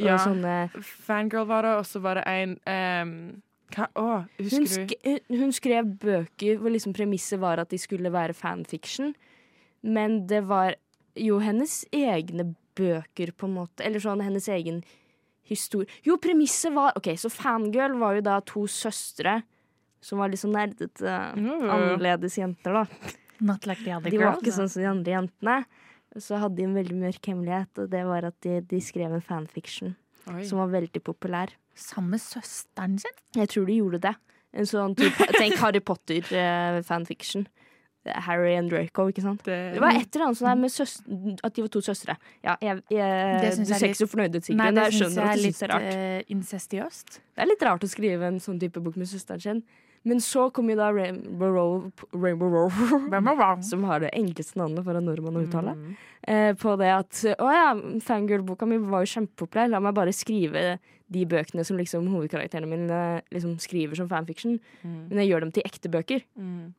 og 0.00 0.06
Ja. 0.06 0.16
sånne 0.16 0.70
Fangirl 0.82 1.44
var 1.46 1.62
det, 1.62 1.74
og 1.76 1.84
så 1.84 2.00
var 2.00 2.14
det 2.14 2.24
en 2.26 2.54
um, 2.64 3.42
Hva? 3.74 3.86
Å, 3.94 4.06
hun, 4.38 4.46
husker 4.46 4.56
hun, 4.56 4.66
sk 4.66 4.94
du? 5.04 5.36
hun 5.36 5.52
skrev 5.52 5.90
bøker 6.00 6.56
hvor 6.58 6.70
liksom 6.72 6.94
premisset 6.96 7.38
var 7.42 7.58
at 7.60 7.68
de 7.70 7.78
skulle 7.78 8.10
være 8.10 8.32
fanfiction, 8.34 9.12
men 9.82 10.26
det 10.26 10.40
var 10.48 10.74
jo 11.14 11.38
hennes 11.38 11.84
egne 11.92 12.54
bøker, 12.74 13.30
på 13.36 13.46
en 13.46 13.54
måte. 13.54 13.84
Eller 13.84 14.00
sånn 14.02 14.22
hennes 14.24 14.48
egen 14.48 14.82
historie. 15.46 15.86
Jo, 16.06 16.16
premisset 16.16 16.72
var 16.74 16.92
OK, 16.96 17.12
så 17.18 17.28
fangirl 17.30 17.94
var 18.00 18.14
jo 18.18 18.20
da 18.26 18.40
to 18.40 18.64
søstre 18.66 19.42
som 20.00 20.18
var 20.18 20.30
litt 20.32 20.40
sånn 20.40 20.54
nerdete, 20.56 21.36
Mm. 21.36 21.68
annerledes 21.70 22.38
jenter, 22.40 22.72
da. 22.72 22.86
Not 23.40 23.66
like 23.66 23.82
the 23.84 23.94
other 23.96 24.10
De 24.12 24.18
var 24.20 24.36
ikke 24.40 24.52
sånn 24.54 24.68
som 24.68 24.82
de 24.82 24.88
andre 24.90 25.14
jentene. 25.16 25.56
Så 26.18 26.40
hadde 26.42 26.56
de 26.58 26.64
en 26.66 26.74
veldig 26.74 26.96
mørk 26.98 27.28
hemmelighet, 27.30 27.70
og 27.78 27.90
det 27.92 28.00
var 28.08 28.24
at 28.26 28.34
de, 28.42 28.56
de 28.66 28.80
skrev 28.82 29.12
en 29.14 29.22
fanfiction 29.22 29.92
Oi. 30.32 30.42
som 30.48 30.58
var 30.58 30.72
veldig 30.74 31.00
populær. 31.06 31.52
Sammen 31.78 32.16
med 32.16 32.20
søsteren 32.20 32.98
sin. 33.00 33.14
Jeg 33.38 33.48
tror 33.52 33.68
de 33.70 33.76
gjorde 33.78 34.00
det. 34.08 34.14
En 34.52 34.66
sånn 34.66 34.96
type, 34.98 35.28
Tenk 35.38 35.54
Harry 35.62 35.80
Potter-fanfiction. 36.44 37.46
Harry 38.24 38.54
and 38.56 38.70
Draco, 38.72 39.04
ikke 39.12 39.20
sant? 39.22 39.42
Det, 39.44 39.56
Det 39.74 39.80
var 39.82 39.92
et 39.92 40.08
eller 40.16 40.26
annet 40.30 40.38
sånn 40.40 40.48
her 40.48 40.56
med 40.56 40.72
søs 40.72 40.94
at 41.44 41.52
de 41.54 41.62
var 41.66 41.68
to 41.74 41.82
søstre. 41.84 42.14
Ja, 42.42 42.54
jeg, 42.64 42.80
jeg, 42.88 43.58
du 43.60 43.64
ser 43.68 43.76
er 43.76 43.90
ikke 43.90 43.98
så 44.00 44.08
fornøyd 44.08 44.38
ut, 44.38 44.46
Sigrid. 44.46 44.60
Men 44.62 44.78
det 44.78 44.86
syns 44.96 45.18
jeg 45.20 45.26
er 45.28 45.42
litt 45.42 45.58
det 45.60 45.66
er 45.68 45.72
rart. 45.74 45.88
eh, 46.00 46.32
incestiøst. 46.32 47.18
Det 47.36 47.44
er 47.44 47.50
litt 47.50 47.64
rart 47.68 47.84
å 47.84 47.90
skrive 47.92 48.30
en 48.32 48.40
sånn 48.40 48.58
type 48.62 48.80
bok 48.82 48.96
med 49.00 49.10
søsteren 49.10 49.44
sin. 49.44 49.60
Men 50.08 50.20
så 50.24 50.46
kom 50.54 50.70
jo 50.72 50.76
da 50.78 50.86
Rainbow 50.96 51.50
Row, 51.52 51.72
Rainbow 52.16 52.48
Roll 52.54 52.70
som 53.70 53.82
har 53.84 54.00
det 54.00 54.14
enkleste 54.16 54.56
navnet 54.56 54.84
for 54.86 54.96
en 54.96 55.04
nordmann 55.04 55.36
å 55.36 55.42
uttale. 55.44 55.74
Mm. 55.76 55.90
eh, 56.24 56.52
på 56.56 56.72
det 56.80 56.88
at 56.94 57.20
å 57.36 57.50
ja, 57.52 57.66
fangirl-boka 58.06 58.66
mi 58.68 58.78
var 58.80 59.04
jo 59.04 59.10
kjempepopulær, 59.12 59.68
la 59.68 59.80
meg 59.84 59.94
bare 59.98 60.14
skrive 60.16 60.78
de 61.10 61.24
bøkene 61.26 61.64
som 61.66 61.76
liksom 61.76 62.06
hovedkarakterene 62.14 62.70
mine 62.70 63.00
liksom 63.34 63.58
skriver 63.60 63.98
som 63.98 64.08
fanfiction, 64.08 64.58
Mm. 64.80 65.08
men 65.10 65.18
jeg 65.20 65.28
gjør 65.32 65.40
dem 65.44 65.52
til 65.52 65.66
ekte 65.68 65.90
bøker. 65.92 66.22
Mm. 66.38 66.72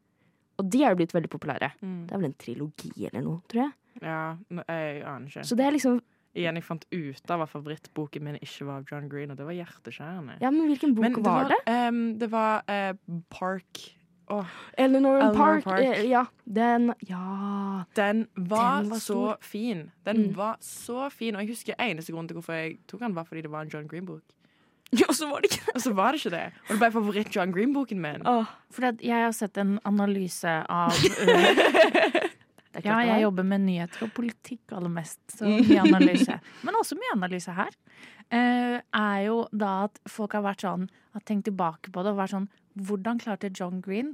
Og 0.57 0.69
de 0.71 0.81
er 0.83 0.89
jo 0.93 0.97
blitt 1.03 1.13
veldig 1.13 1.29
populære. 1.29 1.71
Mm. 1.81 1.99
Det 2.07 2.13
er 2.15 2.17
vel 2.21 2.29
en 2.31 2.39
trilogi 2.41 2.91
eller 3.05 3.21
noe, 3.25 3.41
tror 3.51 3.63
jeg. 3.67 3.71
Ja, 4.01 4.37
jeg 4.49 5.03
aner 5.03 5.27
ikke. 5.27 5.43
Så 5.45 5.55
det 5.59 5.65
er 5.67 5.75
liksom 5.75 5.99
Igjen, 6.33 6.55
jeg 6.55 6.63
fant 6.63 6.85
ut 6.95 7.31
av 7.33 7.41
hva 7.41 7.47
favorittboken 7.51 8.23
min 8.23 8.37
ikke 8.39 8.65
var 8.65 8.77
av 8.79 8.85
John 8.91 9.09
Green, 9.11 9.31
og 9.33 9.37
det 9.37 9.45
var 9.45 9.51
hjerteskjærende. 9.57 10.37
Ja, 10.41 10.49
men 10.51 10.69
hvilken 10.69 10.93
bok 10.95 11.03
Men 11.03 11.17
var, 11.25 11.49
det? 11.51 11.57
Um, 11.67 12.17
det 12.21 12.29
var 12.31 12.63
uh, 12.69 12.93
Park 13.29 13.97
Oh, 14.31 14.47
Eleanor 14.79 15.17
Eleanor 15.17 15.35
Park. 15.35 15.63
Park. 15.65 15.81
eh, 15.83 16.05
Ja, 16.07 16.21
den 16.47 16.93
Ja. 17.09 17.83
Den 17.95 18.27
var, 18.37 18.79
Den 18.81 18.89
var 18.89 18.97
så 18.97 19.01
stor. 19.01 19.37
fin. 19.41 19.91
Den 20.05 20.17
Mm. 20.29 20.35
var 20.37 20.55
så 20.61 21.09
fin. 21.11 21.35
Og 21.35 21.41
jeg 21.41 21.49
husker 21.49 21.73
eneste 21.77 22.13
grunn 22.13 22.27
til 22.29 22.35
hvorfor 22.37 22.53
jeg 22.53 22.77
tok 22.87 23.01
den, 23.01 23.13
var 23.13 23.25
fordi 23.25 23.41
det 23.41 23.51
var 23.51 23.61
en 23.61 23.69
John 23.73 23.87
Green-bok. 23.89 24.21
Ja, 24.93 25.05
og 25.09 25.15
så 25.15 25.27
var 25.29 25.39
det 25.41 25.51
ikke 25.51 25.65
det. 25.65 25.75
Og 25.75 25.81
så 25.81 25.93
var 25.93 26.11
det 26.11 26.19
ikke 26.25 26.31
det. 26.37 26.51
Og 26.69 26.69
det 26.69 26.79
ble 26.79 26.91
favoritt-John 26.91 27.51
Green-boken 27.53 27.99
min. 28.01 28.21
Åh, 28.27 28.45
For 28.71 28.81
jeg 29.01 29.23
har 29.23 29.31
sett 29.31 29.57
en 29.57 29.79
analyse 29.85 30.47
av 30.69 30.91
det 30.91 31.11
klart 31.15 32.30
Ja, 32.85 32.99
jeg 33.03 33.23
jobber 33.25 33.47
med 33.47 33.65
nyheter 33.65 34.05
og 34.05 34.13
politikk 34.15 34.73
aller 34.77 34.91
mest, 34.93 35.19
så 35.33 35.49
mye 35.49 35.83
analyse. 35.83 36.37
Men 36.65 36.77
også 36.79 36.95
mye 36.99 37.13
analyse 37.17 37.55
her. 37.57 37.75
eh, 38.31 38.77
er 38.79 39.19
jo 39.27 39.41
da 39.51 39.71
at 39.89 39.99
folk 40.07 40.37
har 40.37 40.45
vært 40.45 40.63
sånn 40.63 40.85
Har 41.11 41.23
tenkt 41.27 41.49
tilbake 41.49 41.91
på 41.91 42.03
det 42.03 42.13
og 42.13 42.21
vært 42.21 42.31
sånn 42.31 42.49
Hvordan 42.79 43.19
klarte 43.19 43.51
John 43.51 43.81
Green, 43.83 44.13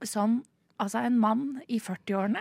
som 0.00 0.40
altså 0.80 1.02
en 1.04 1.18
mann 1.20 1.60
i 1.68 1.76
40-årene, 1.76 2.40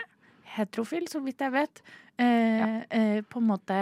heterofil, 0.56 1.10
så 1.12 1.20
vidt 1.20 1.44
jeg 1.44 1.52
vet, 1.52 1.82
ja. 2.16 2.70
eh, 2.88 3.20
på 3.28 3.42
en 3.42 3.50
måte 3.50 3.80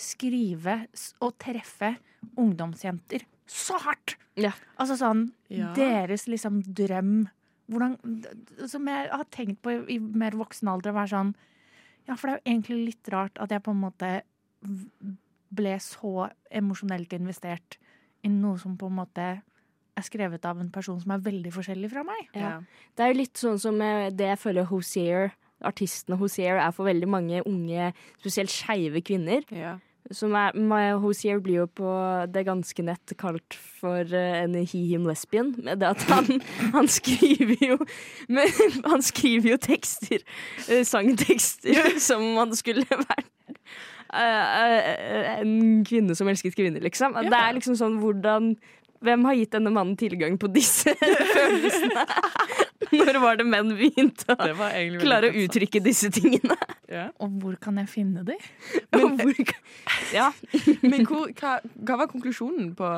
skrive 0.00 0.86
og 1.20 1.34
treffe 1.36 1.92
ungdomsjenter 2.40 3.26
så 3.48 3.78
hardt! 3.82 4.16
Ja. 4.38 4.52
Altså 4.78 4.98
sånn 5.00 5.28
Ja. 5.48 5.72
Deres 5.76 6.26
liksom 6.28 6.60
drøm 6.62 7.28
hvordan, 7.68 7.96
Som 8.66 8.88
jeg 8.88 9.10
har 9.12 9.28
tenkt 9.34 9.62
på 9.62 9.74
i, 9.74 9.78
i 9.96 9.98
mer 9.98 10.36
voksen 10.38 10.70
alder. 10.72 10.94
Å 10.94 11.00
være 11.02 11.12
sånn 11.14 11.34
Ja, 12.08 12.16
for 12.16 12.28
det 12.28 12.32
er 12.32 12.38
jo 12.38 12.52
egentlig 12.52 12.78
litt 12.92 13.12
rart 13.12 13.38
at 13.42 13.52
jeg 13.52 13.64
på 13.64 13.74
en 13.74 13.82
måte 13.82 14.12
ble 15.48 15.74
så 15.80 16.28
emosjonelt 16.50 17.12
investert 17.16 17.78
i 18.24 18.30
noe 18.32 18.58
som 18.60 18.76
på 18.80 18.88
en 18.88 18.98
måte 18.98 19.26
er 19.98 20.06
skrevet 20.06 20.44
av 20.46 20.60
en 20.60 20.70
person 20.72 20.98
som 21.02 21.12
er 21.14 21.24
veldig 21.24 21.52
forskjellig 21.54 21.90
fra 21.92 22.04
meg. 22.06 22.28
Ja. 22.36 22.58
Det 22.94 23.04
er 23.04 23.12
jo 23.12 23.20
litt 23.20 23.40
sånn 23.40 23.58
som 23.62 23.78
det 23.80 24.30
jeg 24.32 24.40
føler 24.40 24.68
Hosier, 24.70 25.32
artistene 25.64 26.18
Hosier, 26.20 26.58
er 26.62 26.74
for 26.74 26.88
veldig 26.88 27.08
mange 27.10 27.42
unge, 27.48 27.92
spesielt 28.20 28.52
skeive 28.52 29.02
kvinner. 29.04 29.46
Ja. 29.54 29.76
Som 30.14 30.32
er, 30.38 30.54
Maya 30.56 30.96
Hosier 31.02 31.40
blir 31.44 31.62
jo 31.62 31.66
på 31.80 31.90
det 32.32 32.46
ganske 32.48 32.84
nett 32.84 33.12
kalt 33.20 33.56
for 33.80 34.00
eh, 34.08 34.38
en 34.44 34.54
he-him-lesbian. 34.56 35.52
Med 35.64 35.82
det 35.82 35.90
at 35.90 36.04
han, 36.08 36.40
han 36.76 36.88
skriver 36.88 37.56
jo 37.60 37.76
men, 38.28 38.48
Han 38.86 39.04
skriver 39.04 39.52
jo 39.52 39.58
tekster, 39.60 40.24
eh, 40.68 40.84
sangtekster, 40.88 41.94
som 42.08 42.24
om 42.24 42.40
han 42.40 42.56
skulle 42.56 42.86
vært 43.10 43.28
eh, 44.16 45.38
en 45.38 45.84
kvinne 45.88 46.16
som 46.16 46.30
elsket 46.30 46.56
kvinner, 46.56 46.80
liksom. 46.84 47.18
Det 47.28 47.42
er 47.42 47.56
liksom 47.58 47.76
sånn 47.76 48.00
hvordan 48.00 48.54
Hvem 49.04 49.24
har 49.28 49.34
gitt 49.38 49.52
denne 49.54 49.70
mannen 49.74 49.96
tilgang 50.00 50.38
på 50.42 50.48
disse 50.52 50.94
følelsene? 51.34 52.04
Når 52.88 53.18
var 53.20 53.36
det 53.36 53.44
menn 53.46 53.74
begynte 53.76 54.32
å 54.32 54.36
Det 54.40 54.54
var 54.56 54.72
egentlig 54.72 54.98
veldig 54.98 55.06
klare 55.06 55.28
å 55.30 55.42
uttrykke 55.44 55.82
disse 55.84 56.08
tingene? 56.14 56.56
Ja. 56.88 57.08
Og 57.20 57.34
hvor 57.42 57.58
kan 57.60 57.76
jeg 57.82 57.90
finne 57.92 58.22
de? 58.24 58.36
Men, 58.96 59.18
hvor- 59.20 59.52
ja. 60.14 60.30
Men 60.82 61.04
hvor, 61.08 61.28
hva, 61.36 61.58
hva 61.84 61.98
var 62.00 62.08
konklusjonen 62.10 62.70
på 62.78 62.88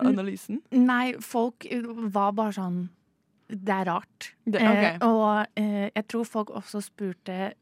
analysen? 0.00 0.62
Nei, 0.72 1.12
folk 1.20 1.66
var 2.16 2.32
bare 2.38 2.56
sånn 2.56 2.80
Det 3.50 3.74
er 3.74 3.84
rart. 3.90 4.30
Det- 4.46 4.62
okay. 4.62 4.94
eh, 4.94 5.06
og 5.06 5.46
eh, 5.58 5.90
jeg 5.94 6.06
tror 6.08 6.24
folk 6.24 6.50
også 6.62 6.80
spurte 6.86 7.52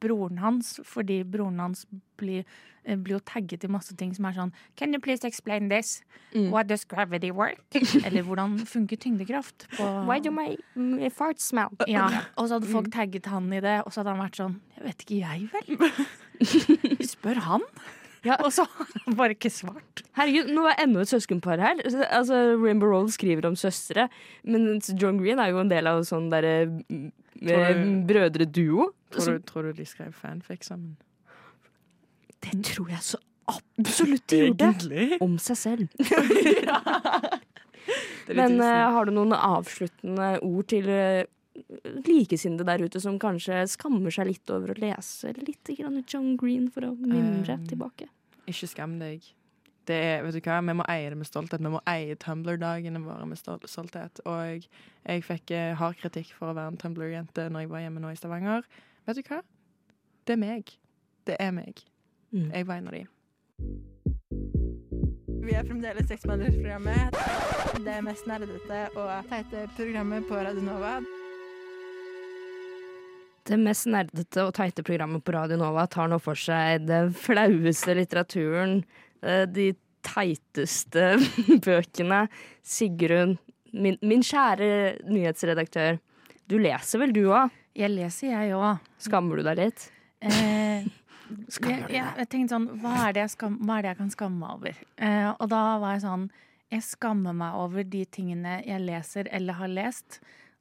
broren 0.00 0.38
hans, 0.42 0.78
fordi 0.84 1.22
broren 1.24 1.58
hans 1.60 1.84
blir, 2.18 2.44
eh, 2.84 2.96
blir 2.96 3.16
jo 3.16 3.20
tagget 3.26 3.64
i 3.64 3.70
masse 3.70 3.94
ting 3.98 4.12
som 4.14 4.24
er 4.28 4.32
sånn 4.36 4.52
Can 4.76 4.92
you 4.94 5.00
please 5.00 5.24
explain 5.26 5.68
this? 5.68 6.02
Mm. 6.34 6.50
What 6.50 6.66
does 6.68 6.84
gravity 6.84 7.30
work? 7.30 7.60
Eller 8.04 8.22
hvordan 8.22 8.58
funker 8.66 8.96
tyngdekraft? 8.96 9.66
På, 9.76 9.88
Why 10.08 10.18
do 10.20 10.30
my, 10.30 10.56
fart 11.10 11.40
smell? 11.40 11.70
ja, 11.86 12.08
og 12.38 12.48
så 12.48 12.58
hadde 12.58 12.68
Mm. 12.68 12.72
folk 12.72 12.90
tagget 12.94 13.26
han 13.26 13.52
i 13.52 13.60
det, 13.60 13.78
og 13.86 13.92
så 13.92 14.02
hadde 14.02 14.14
han 14.16 14.24
vært 14.26 14.36
sånn 14.42 14.58
Jeg 14.78 14.84
vet 14.84 15.06
ikke, 15.06 15.22
jeg 15.22 15.48
vel? 15.54 17.06
Spør 17.06 17.40
han. 17.46 17.62
Ja. 18.26 18.34
Og 18.42 18.50
så 18.52 18.64
har 18.66 18.88
han 19.04 19.14
bare 19.16 19.34
ikke 19.36 19.50
svart. 19.50 20.02
Herregud, 20.18 20.50
nå 20.52 20.64
er 20.66 20.80
enda 20.82 21.00
et 21.04 21.10
søskenpar 21.12 21.60
her. 21.62 21.78
Altså, 22.10 22.40
Rainbow 22.58 22.90
Roll 22.90 23.06
skriver 23.14 23.46
om 23.46 23.54
søstre, 23.56 24.08
men 24.44 24.80
John 24.98 25.20
Green 25.22 25.38
er 25.38 25.52
jo 25.52 25.60
en 25.62 25.70
del 25.70 25.86
av 25.86 26.02
sånn 26.06 26.26
derre 26.32 26.66
mm, 26.66 27.12
Tror 29.14 29.28
eh, 29.28 29.38
du- 29.38 29.46
Tror 29.48 29.62
du, 29.68 29.72
de 29.78 29.86
skrev 29.88 30.12
fanfic 30.14 30.64
sammen? 30.68 30.96
Det 32.44 32.54
tror 32.64 32.90
jeg 32.92 33.02
så 33.02 33.18
absolutt 33.48 34.26
de 34.30 34.42
gjorde. 34.52 35.18
Om 35.24 35.38
seg 35.42 35.56
selv. 35.56 35.88
Men 38.28 38.60
eh, 38.60 38.84
har 38.92 39.08
du 39.08 39.12
noen 39.16 39.32
avsluttende 39.32 40.34
ord 40.44 40.66
til 40.68 40.84
uh, 40.92 41.24
likesinnede 42.04 42.66
der 42.68 42.84
ute 42.84 43.00
som 43.00 43.16
kanskje 43.20 43.62
skammer 43.72 44.12
seg 44.14 44.28
litt 44.28 44.52
over 44.52 44.74
å 44.74 44.78
lese 44.78 45.32
litt 45.40 45.70
grann 45.78 46.02
John 46.06 46.34
Green 46.38 46.68
for 46.70 46.84
å 46.90 46.92
mimre 47.00 47.56
Um, 47.56 47.66
tilbake? 47.70 48.10
Ikke 48.48 48.68
skam 48.68 48.98
deg. 49.00 49.24
Det 49.88 49.96
er, 49.96 50.20
vet 50.26 50.36
du 50.36 50.42
hva? 50.44 50.58
Vi 50.60 50.74
må 50.76 50.84
eie 50.92 51.08
det 51.08 51.16
med 51.16 51.26
stolthet. 51.26 51.62
Vi 51.64 51.72
må 51.72 51.80
eie 51.88 52.12
Tumblr-dagene 52.20 53.00
våre 53.00 53.24
med 53.26 53.40
stolthet. 53.40 54.20
Og 54.28 54.66
jeg 55.08 55.24
fikk 55.24 55.54
eh, 55.56 55.72
hard 55.80 55.96
kritikk 55.96 56.34
for 56.36 56.52
å 56.52 56.56
være 56.58 56.74
en 56.74 56.80
Tumblr-jente 56.80 57.46
når 57.48 57.64
jeg 57.64 57.70
var 57.72 57.80
hjemme 57.86 58.02
nå 58.04 58.12
i 58.12 58.18
Stavanger. 58.20 58.68
Vet 59.08 59.16
du 59.16 59.28
hva? 59.30 59.38
Det 60.28 60.34
er 60.34 60.40
meg. 60.42 60.70
Det 61.24 61.36
er 61.40 61.52
meg. 61.56 61.78
Mm. 62.28 62.50
Jeg 62.52 62.66
var 62.68 62.76
en 62.76 62.88
av 62.90 62.92
de. 62.92 63.06
Vi 65.46 65.54
er 65.56 65.64
fremdeles 65.64 66.10
Seksmannersprogrammet. 66.10 67.16
Det 67.86 67.94
mest 68.04 68.26
nerdete 68.28 68.82
og 69.00 69.30
teite 69.30 69.62
programmet 69.78 70.26
på 70.28 70.36
Radio 70.36 70.60
Nova. 70.66 70.98
Det 73.48 73.56
mest 73.62 73.88
nerdete 73.88 74.44
og 74.44 74.52
teite 74.58 74.84
programmet 74.84 75.24
på 75.24 75.32
Radio 75.38 75.56
Nova 75.56 75.86
tar 75.88 76.10
nå 76.12 76.18
for 76.20 76.36
seg 76.36 76.84
den 76.84 77.08
flaueste 77.16 77.94
litteraturen, 77.96 78.82
eh, 79.24 79.46
de 79.48 79.70
teiteste 80.04 81.14
bøkene. 81.64 82.26
Sigrun, 82.60 83.38
min, 83.72 83.96
min 84.04 84.20
kjære 84.20 84.98
nyhetsredaktør, 85.08 85.96
du 86.44 86.58
leser 86.60 87.00
vel 87.06 87.16
du 87.16 87.22
òg? 87.30 87.56
Jeg 87.78 87.92
leser, 87.94 88.32
jeg 88.32 88.56
òg. 88.58 88.82
Skammer 88.98 89.38
du 89.38 89.46
deg 89.46 89.60
litt? 89.60 89.84
Eh, 90.18 90.82
jeg, 90.82 91.76
jeg, 91.92 92.02
jeg 92.02 92.26
tenkte 92.26 92.56
sånn 92.56 92.66
hva 92.82 92.94
er, 93.04 93.14
det 93.14 93.22
jeg 93.22 93.34
skam, 93.36 93.58
hva 93.62 93.76
er 93.76 93.84
det 93.84 93.92
jeg 93.92 93.98
kan 94.00 94.10
skamme 94.10 94.40
meg 94.40 94.54
over? 94.56 94.80
Eh, 94.98 95.28
og 95.30 95.46
da 95.52 95.62
var 95.78 95.94
jeg 95.94 96.02
sånn 96.02 96.24
Jeg 96.74 96.84
skammer 96.84 97.36
meg 97.38 97.58
over 97.60 97.86
de 97.86 98.00
tingene 98.10 98.56
jeg 98.66 98.82
leser 98.82 99.30
eller 99.30 99.60
har 99.60 99.70
lest, 99.70 100.18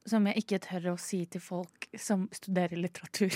som 0.07 0.29
jeg 0.29 0.43
ikke 0.43 0.59
tør 0.63 0.91
å 0.93 0.95
si 1.01 1.23
til 1.25 1.41
folk 1.43 1.89
som 1.99 2.27
studerer 2.31 2.79
litteratur. 2.79 3.33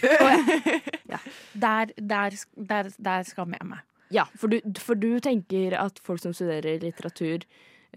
ja. 1.11 1.19
der, 1.65 1.91
der, 1.97 2.37
der, 2.55 2.91
der 2.95 3.27
skammer 3.27 3.59
jeg 3.59 3.71
meg. 3.73 3.89
Ja, 4.13 4.27
for 4.37 4.51
du, 4.51 4.61
for 4.79 4.99
du 4.99 5.17
tenker 5.23 5.75
at 5.79 5.99
folk 6.05 6.21
som 6.21 6.35
studerer 6.37 6.79
litteratur, 6.83 7.43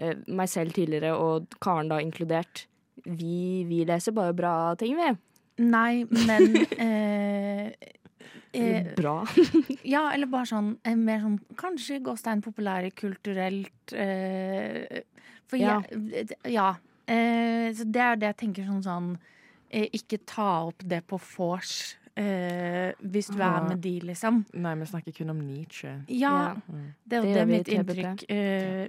eh, 0.00 0.16
meg 0.26 0.50
selv 0.50 0.74
tidligere 0.74 1.12
og 1.18 1.54
Karen 1.62 1.92
da 1.92 2.00
inkludert, 2.02 2.64
vi, 3.04 3.62
vi 3.68 3.84
leser 3.86 4.16
bare 4.16 4.34
bra 4.34 4.56
ting, 4.80 4.96
vi. 4.96 5.12
Nei, 5.58 6.04
men 6.10 6.56
eh, 6.78 7.72
eh, 8.54 8.94
Bra. 8.96 9.20
Ja, 9.94 10.08
eller 10.14 10.26
bare 10.30 10.48
sånn 10.50 10.72
eh, 10.82 10.96
mer 10.98 11.20
sånn 11.22 11.38
kanskje 11.60 12.00
gåstein 12.02 12.42
populære 12.42 12.90
kulturelt 12.98 13.94
eh, 13.94 15.02
For 15.50 15.60
Ja. 15.60 15.80
jeg 15.90 16.32
Ja. 16.50 16.72
Eh, 17.06 17.68
så 17.76 17.84
det 17.84 18.00
er 18.00 18.16
det 18.16 18.30
jeg 18.32 18.36
tenker 18.46 18.64
sånn 18.66 18.82
sånn 18.82 19.10
eh, 19.70 19.86
Ikke 19.92 20.18
ta 20.24 20.64
opp 20.70 20.80
det 20.88 21.02
på 21.06 21.18
vors 21.36 21.74
eh, 22.16 22.94
hvis 23.04 23.28
du 23.34 23.42
er 23.42 23.60
med 23.68 23.82
de, 23.84 23.92
liksom. 24.08 24.44
Nei, 24.54 24.72
vi 24.80 24.86
snakker 24.88 25.12
kun 25.16 25.30
om 25.34 25.40
Nietzsche. 25.44 25.92
Ja, 26.08 26.54
Mm. 26.64 26.94
det 27.04 27.18
er 27.18 27.22
Det 27.22 27.34
det, 27.34 27.46
mitt, 27.50 27.68
inntrykk, 27.68 28.24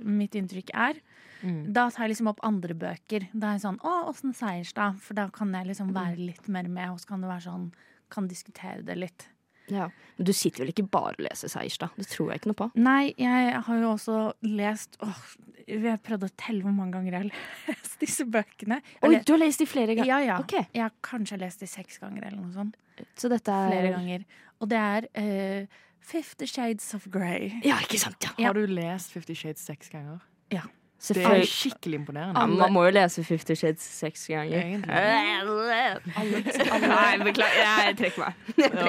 mitt 0.05 0.35
inntrykk 0.37 0.69
er. 0.73 0.99
Mm. 1.43 1.73
Da 1.73 1.89
tar 1.91 2.05
jeg 2.05 2.13
liksom 2.15 2.29
opp 2.31 2.39
andre 2.47 2.73
bøker. 2.73 3.27
Da 3.33 3.51
er 3.51 3.57
jeg 3.59 3.65
sånn 3.65 3.79
Å, 3.83 3.93
åssen 4.09 4.33
Seierstad? 4.33 4.99
For 5.03 5.17
da 5.17 5.27
kan 5.33 5.51
jeg 5.53 5.67
liksom 5.71 5.93
være 5.95 6.15
litt 6.17 6.47
mer 6.47 6.67
med, 6.71 6.91
og 6.93 6.99
så 7.01 7.07
kan 7.13 7.21
det 7.25 7.29
være 7.29 7.45
sånn 7.49 7.71
Kan 8.13 8.27
diskutere 8.29 8.83
det 8.85 8.95
litt. 8.97 9.27
Ja. 9.67 9.87
Men 10.17 10.27
du 10.27 10.31
sitter 10.33 10.61
vel 10.63 10.69
ikke 10.69 10.85
bare 10.93 11.15
og 11.17 11.23
leser 11.25 11.49
Seierstad? 11.49 11.89
Det 11.97 12.05
tror 12.11 12.29
jeg 12.31 12.41
ikke 12.43 12.51
noe 12.51 12.59
på. 12.59 12.67
Nei, 12.77 13.13
jeg 13.17 13.55
har 13.65 13.79
jo 13.81 13.87
også 13.95 14.17
lest 14.45 14.97
åh, 15.01 15.23
Jeg 15.65 15.97
prøvde 16.05 16.29
å 16.29 16.35
telle 16.37 16.61
hvor 16.61 16.75
mange 16.75 16.93
ganger 16.93 17.15
jeg 17.17 17.23
har 17.23 17.31
lest 17.71 17.99
disse 18.03 18.27
bøkene. 18.29 18.77
Oi, 19.01 19.07
Eller- 19.09 19.25
du 19.25 19.33
har 19.33 19.41
lest 19.41 19.63
de 19.63 19.65
flere 19.69 19.95
ganger? 19.97 20.11
Ja, 20.11 20.19
ja. 20.21 20.37
Ok. 20.43 20.53
Jeg 20.71 20.83
har 20.85 20.93
kanskje 21.01 21.39
lest 21.41 21.59
de 21.65 21.67
seks 21.71 21.97
ganger 22.03 22.27
eller 22.27 22.37
noe 22.43 22.53
sånt. 22.53 22.77
Så 23.17 23.27
dette 23.33 23.51
er 23.51 23.73
Flere 23.73 23.91
ganger. 23.97 24.23
Og 24.61 24.69
det 24.71 24.77
er 24.79 25.09
uh, 25.17 25.81
Fifty 26.05 26.45
Shades 26.45 26.93
of 26.95 27.09
Grey. 27.11 27.49
Ja, 27.65 27.79
ikke 27.81 27.97
sant? 27.99 28.21
Ja. 28.37 28.51
Har 28.51 28.53
du 28.53 28.67
lest 28.69 29.11
Fifty 29.11 29.33
Shades 29.35 29.65
seks 29.65 29.89
ganger? 29.89 30.21
Ja. 30.53 30.61
Det 31.05 31.21
er 31.21 31.43
skikkelig 31.45 31.99
imponerende. 31.99 32.39
Ja, 32.39 32.45
man 32.47 32.71
må 32.73 32.85
jo 32.87 32.93
lese 32.95 33.23
Fifty 33.27 33.53
Shades 33.59 33.83
seks 33.83 34.23
ganger. 34.31 34.79
Nei, 36.15 37.17
beklager. 37.21 37.59
Jeg 37.85 37.97
trekker 37.99 38.23
meg. 38.23 38.33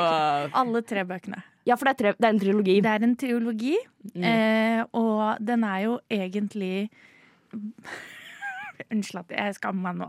Alle 0.63 0.83
tre 0.87 1.03
bøkene. 1.05 1.43
Ja, 1.67 1.75
for 1.75 1.89
det 1.91 1.97
er, 1.97 1.99
tre, 1.99 2.13
det 2.17 2.29
er 2.29 2.35
en 2.37 2.41
trilogi. 2.41 2.77
Det 2.85 2.93
er 2.95 3.07
en 3.09 3.17
trilogi, 3.19 3.77
Mm. 4.15 4.23
eh, 4.23 4.85
og 4.95 5.37
den 5.43 5.65
er 5.67 5.79
jo 5.83 5.97
egentlig 6.15 6.89
Unnskyld 8.93 9.19
at 9.25 9.33
jeg 9.35 9.55
skammer 9.57 9.83
meg 9.89 9.97
nå. 9.99 10.07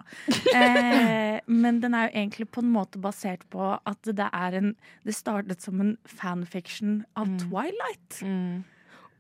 Eh, 0.54 1.40
men 1.50 1.80
den 1.82 1.96
er 1.98 2.10
jo 2.10 2.20
egentlig 2.22 2.46
på 2.54 2.62
en 2.62 2.70
måte 2.76 3.00
basert 3.02 3.42
på 3.50 3.72
at 3.74 4.02
det 4.06 4.28
er 4.28 4.58
en 4.60 4.76
Det 5.08 5.16
startet 5.16 5.64
som 5.66 5.82
en 5.82 5.96
fanfiction 6.06 7.00
av 7.18 7.26
Twilight. 7.42 8.20
Mm. 8.22 8.64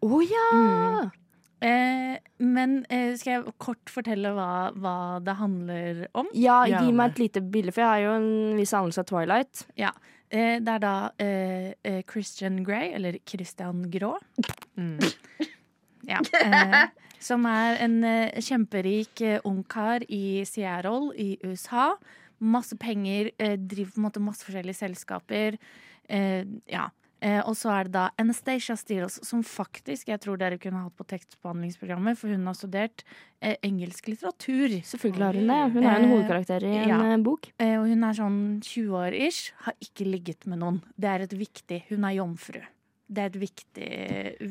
oh, 0.05 0.21
ja! 0.21 1.09
Eh, 1.61 2.17
men 2.43 2.75
eh, 2.93 3.15
skal 3.17 3.31
jeg 3.33 3.53
kort 3.57 3.89
fortelle 3.89 4.29
hva, 4.35 4.49
hva 4.77 4.95
det 5.25 5.33
handler 5.39 6.03
om? 6.17 6.27
Ja, 6.37 6.59
gi 6.69 6.91
meg 6.93 7.15
et 7.15 7.21
lite 7.23 7.41
bilde, 7.41 7.73
for 7.73 7.81
jeg 7.81 7.89
har 7.89 8.03
jo 8.03 8.11
en 8.19 8.59
viss 8.59 8.75
anelse 8.77 9.01
av 9.01 9.09
Twilight. 9.09 9.63
Ja. 9.79 9.89
Eh, 10.29 10.59
det 10.61 10.75
er 10.75 10.83
da 10.83 10.93
eh, 11.23 11.71
eh, 11.87 12.01
Christian 12.09 12.61
Grey, 12.67 12.91
eller 12.97 13.19
Christian 13.25 13.85
Grå, 13.93 14.17
Mm. 14.77 14.99
ja, 16.11 16.19
eh, 16.43 16.75
som 17.19 17.45
er 17.49 17.79
en 17.81 17.95
eh, 18.05 18.37
kjemperik 18.45 19.21
eh, 19.25 19.39
ungkar 19.47 20.05
i 20.13 20.43
Seattle 20.45 21.09
i 21.17 21.31
USA. 21.41 21.95
Masse 22.37 22.77
penger, 22.77 23.31
eh, 23.41 23.55
driver 23.57 23.95
på 23.95 23.97
en 23.97 24.05
måte 24.05 24.21
masse 24.21 24.45
forskjellige 24.45 24.77
selskaper. 24.77 25.57
Eh, 26.07 26.43
ja. 26.69 26.85
Eh, 27.17 27.39
og 27.49 27.55
så 27.57 27.71
er 27.73 27.87
det 27.87 27.95
da 27.95 28.03
Anastacia 28.21 28.75
Steeles, 28.77 29.17
som 29.25 29.41
faktisk 29.45 30.11
jeg 30.11 30.21
tror 30.21 30.37
dere 30.37 30.59
kunne 30.61 30.83
hatt 30.83 30.97
på 30.97 31.05
tekstbehandlingsprogrammet, 31.09 32.17
for 32.19 32.29
hun 32.29 32.45
har 32.45 32.57
studert 32.57 33.03
eh, 33.41 33.55
engelsk 33.65 34.11
litteratur. 34.11 34.77
Selvfølgelig 34.85 35.25
har 35.25 35.39
hun 35.39 35.49
det. 35.49 35.59
Hun 35.73 35.83
er 35.83 35.95
en 35.95 36.07
Eh, 36.07 36.13
hovedkarakter 36.13 36.63
i 36.63 36.73
en 36.83 36.89
ja. 36.93 36.99
eh, 37.09 37.17
bok. 37.25 37.49
Eh, 37.57 37.75
og 37.79 37.87
hun 37.89 38.05
er 38.05 38.17
sånn 38.17 38.39
20 38.61 38.97
år 39.01 39.17
ish, 39.17 39.53
har 39.65 39.77
ikke 39.81 40.05
ligget 40.05 40.45
med 40.45 40.61
noen. 40.61 40.81
Det 40.95 41.09
er 41.09 41.25
et 41.25 41.37
viktig 41.37 41.83
Hun 41.89 42.05
er 42.05 42.17
jomfru. 42.19 42.61
Det 43.07 43.23
er 43.23 43.29
et 43.31 43.39
viktig, 43.39 43.91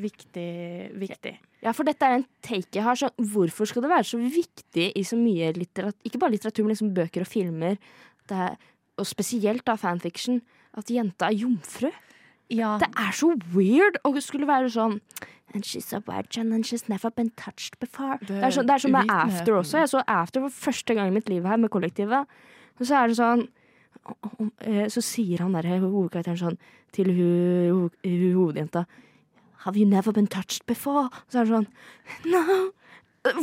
viktig, 0.01 0.51
viktig. 0.97 1.33
Ja, 1.61 1.73
for 1.77 1.85
dette 1.85 2.05
er 2.07 2.15
en 2.17 2.25
take 2.41 2.79
jeg 2.79 2.83
har. 2.83 2.97
Så 2.97 3.11
hvorfor 3.15 3.69
skal 3.69 3.85
det 3.85 3.91
være 3.91 4.07
så 4.09 4.17
viktig 4.17 4.87
i 4.97 5.03
så 5.05 5.17
mye 5.19 5.51
litteratur, 5.53 5.99
ikke 6.03 6.19
bare 6.19 6.33
litteratur, 6.33 6.65
men 6.65 6.73
liksom 6.73 6.93
bøker 6.97 7.21
og 7.21 7.29
filmer, 7.29 7.77
det 8.27 8.39
er, 8.47 8.57
og 8.97 9.05
spesielt 9.05 9.63
da 9.67 9.77
fanfiction, 9.77 10.41
at 10.77 10.89
jenta 10.89 11.29
er 11.29 11.37
jomfru? 11.37 11.91
Ja, 12.49 12.77
Det 12.79 12.87
er 12.95 13.11
så 13.11 13.33
weird 13.53 13.97
å 14.07 14.13
skulle 14.23 14.47
være 14.47 14.69
sånn 14.71 14.99
And 15.55 15.63
she's 15.63 15.93
a 15.95 15.99
virgin 16.03 16.51
and 16.53 16.65
she's 16.67 16.89
never 16.89 17.09
been 17.09 17.29
touched 17.39 17.77
before. 17.79 18.17
Det, 18.19 18.35
er, 18.43 18.51
sånn, 18.51 18.65
det 18.67 18.73
er 18.75 18.81
som 18.83 18.91
med 18.91 19.05
uvitenheten. 19.07 19.39
After 19.39 19.53
også. 19.61 19.77
Jeg 19.79 19.89
så 19.93 20.01
After 20.07 20.41
for 20.43 20.49
første 20.67 20.93
gang 20.97 21.07
i 21.07 21.15
mitt 21.15 21.29
liv 21.31 21.45
her 21.47 21.57
med 21.57 21.69
kollektivet. 21.71 22.27
Og 22.79 22.85
så 22.85 22.95
er 22.99 23.07
det 23.07 23.17
sånn 23.17 23.45
eh, 24.67 24.87
Så 24.91 25.01
sier 25.01 25.39
han 25.43 25.55
der 25.55 25.67
hovedkarakteren 25.79 26.37
sånn 26.39 26.57
til 26.95 27.11
ho- 27.15 27.91
hovedjenta 28.03 28.85
Have 29.65 29.75
you 29.79 29.85
never 29.87 30.11
been 30.13 30.27
touched 30.27 30.65
before? 30.67 31.07
Og 31.07 31.31
så 31.31 31.41
er 31.41 31.45
det 31.47 31.55
sånn 31.55 31.67
No! 32.33 32.71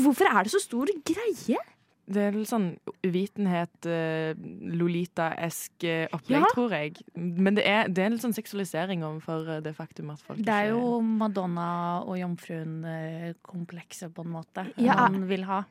Hvorfor 0.00 0.28
er 0.30 0.44
det 0.46 0.52
så 0.54 0.60
stor 0.62 0.88
greie? 1.04 1.58
Det 2.06 2.20
er 2.20 2.32
litt 2.36 2.48
sånn 2.50 2.66
uvitenhet, 3.02 3.86
eh, 3.88 4.34
Lolita-esk 4.76 5.84
eh, 5.88 6.06
opplegg, 6.12 6.42
Ja. 6.42 6.50
tror 6.54 6.70
jeg. 6.76 6.98
Men 7.16 7.54
det 7.56 7.64
er, 7.66 7.88
det 7.88 8.02
er 8.02 8.06
en 8.06 8.12
litt 8.12 8.22
sånn 8.26 8.34
seksualisering 8.36 9.02
overfor 9.02 9.48
eh, 9.56 9.60
det 9.64 9.72
faktum 9.74 10.10
at 10.12 10.20
folk 10.20 10.38
det 10.44 10.52
er 10.52 10.68
ikke 10.68 10.80
jo 10.82 11.00
Madonna 11.00 12.02
og 12.04 12.18
jomfruen-komplekset, 12.20 14.12
på 14.14 14.22
en 14.24 14.30
måte. 14.34 14.66
Ja. 14.76 14.94
Man 15.08 15.26
vil 15.28 15.44
ha. 15.48 15.62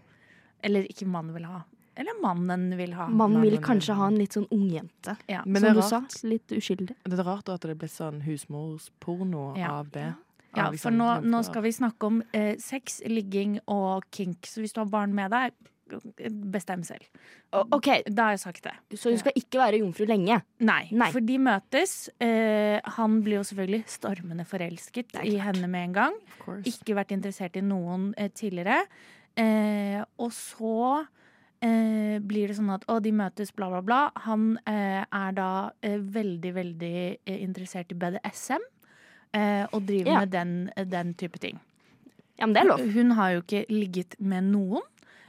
Eller 0.64 0.88
ikke 0.90 1.06
man 1.08 1.34
vil 1.36 1.46
ha. 1.46 1.62
Eller 1.96 2.16
mannen 2.24 2.72
vil 2.78 2.94
ha. 2.98 3.06
Mannen 3.14 3.42
vil 3.44 3.60
kanskje 3.62 3.94
ha 4.00 4.08
en 4.10 4.18
litt 4.18 4.34
sånn 4.34 4.48
ungjente. 4.50 5.18
Ja. 5.30 5.44
Men 5.46 5.62
Som 5.62 5.76
du 5.78 5.82
sa. 5.86 6.00
Litt 6.26 6.48
uskyldig. 6.56 6.96
Det 7.06 7.20
er 7.20 7.24
rart 7.28 7.50
at 7.54 7.62
det 7.62 7.70
er 7.76 7.76
blitt 7.76 7.94
sånn 7.94 8.24
husmorsporno 8.26 9.56
Ja. 9.58 9.72
av 9.80 9.92
det. 9.92 10.16
Ja, 10.56 10.66
for 10.66 10.72
liksom 10.74 10.98
nå, 10.98 11.22
nå 11.26 11.44
skal 11.46 11.62
vi 11.64 11.70
snakke 11.72 12.04
om 12.06 12.24
eh, 12.34 12.56
sex, 12.58 13.02
ligging 13.06 13.60
og 13.68 14.04
kink. 14.12 14.46
Så 14.46 14.62
hvis 14.62 14.74
du 14.74 14.82
har 14.82 14.86
barn 14.90 15.14
med 15.14 15.32
deg, 15.32 15.52
bestem 16.54 16.84
selv. 16.88 17.06
OK, 17.54 17.90
Da 18.10 18.24
har 18.30 18.32
jeg 18.38 18.40
sagt 18.44 18.64
det. 18.64 18.74
så 19.00 19.10
hun 19.12 19.18
skal 19.22 19.34
ikke 19.36 19.60
være 19.62 19.80
jomfru 19.82 20.06
lenge? 20.10 20.42
Nei, 20.60 20.88
Nei. 20.92 21.12
for 21.12 21.20
de 21.22 21.38
møtes. 21.40 22.10
Eh, 22.20 22.80
han 22.98 23.22
blir 23.24 23.40
jo 23.42 23.44
selvfølgelig 23.50 23.84
stormende 23.88 24.46
forelsket 24.46 25.18
i 25.24 25.38
henne 25.38 25.68
med 25.68 25.90
en 25.90 25.94
gang. 25.94 26.14
Ikke 26.66 26.96
vært 26.96 27.12
interessert 27.16 27.56
i 27.58 27.62
noen 27.62 28.14
eh, 28.18 28.30
tidligere. 28.30 28.84
Eh, 29.36 30.04
og 30.20 30.32
så 30.32 31.06
eh, 31.64 32.20
blir 32.22 32.48
det 32.52 32.58
sånn 32.60 32.70
at 32.76 32.86
å, 32.92 33.00
de 33.04 33.12
møtes, 33.16 33.52
bla, 33.56 33.70
bla, 33.74 33.82
bla. 33.82 34.02
Han 34.28 34.58
eh, 34.68 35.04
er 35.04 35.32
da 35.38 35.50
eh, 35.82 35.98
veldig, 35.98 36.54
veldig 36.54 36.96
interessert 37.40 37.92
i 37.92 37.96
BDSM. 38.00 38.70
Og 39.74 39.80
driver 39.88 40.12
Ja. 40.12 40.20
med 40.22 40.30
den, 40.30 40.50
den 40.92 41.14
type 41.18 41.40
ting. 41.42 41.56
Ja, 42.38 42.46
men 42.46 42.54
det 42.54 42.62
er 42.62 42.68
lov. 42.70 42.84
Hun 42.94 43.12
har 43.18 43.32
jo 43.34 43.42
ikke 43.42 43.64
ligget 43.70 44.14
med 44.22 44.44
noen, 44.52 44.84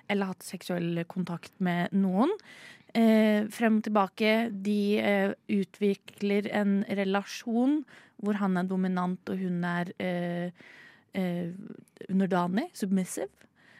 eller 0.08 0.32
hatt 0.32 0.46
seksuell 0.46 1.02
kontakt 1.10 1.54
med 1.64 1.92
noen. 1.96 2.32
Eh, 2.94 3.46
frem 3.50 3.80
og 3.80 3.86
tilbake. 3.88 4.34
De 4.64 4.80
eh, 5.02 5.32
utvikler 5.50 6.50
en 6.54 6.82
relasjon 6.86 7.80
hvor 8.22 8.38
han 8.38 8.56
er 8.60 8.68
dominant 8.70 9.32
og 9.32 9.40
hun 9.40 9.64
er 9.66 9.90
eh, 9.98 10.66
eh, 11.18 11.50
underdanig, 12.08 12.68
submissive. 12.76 13.32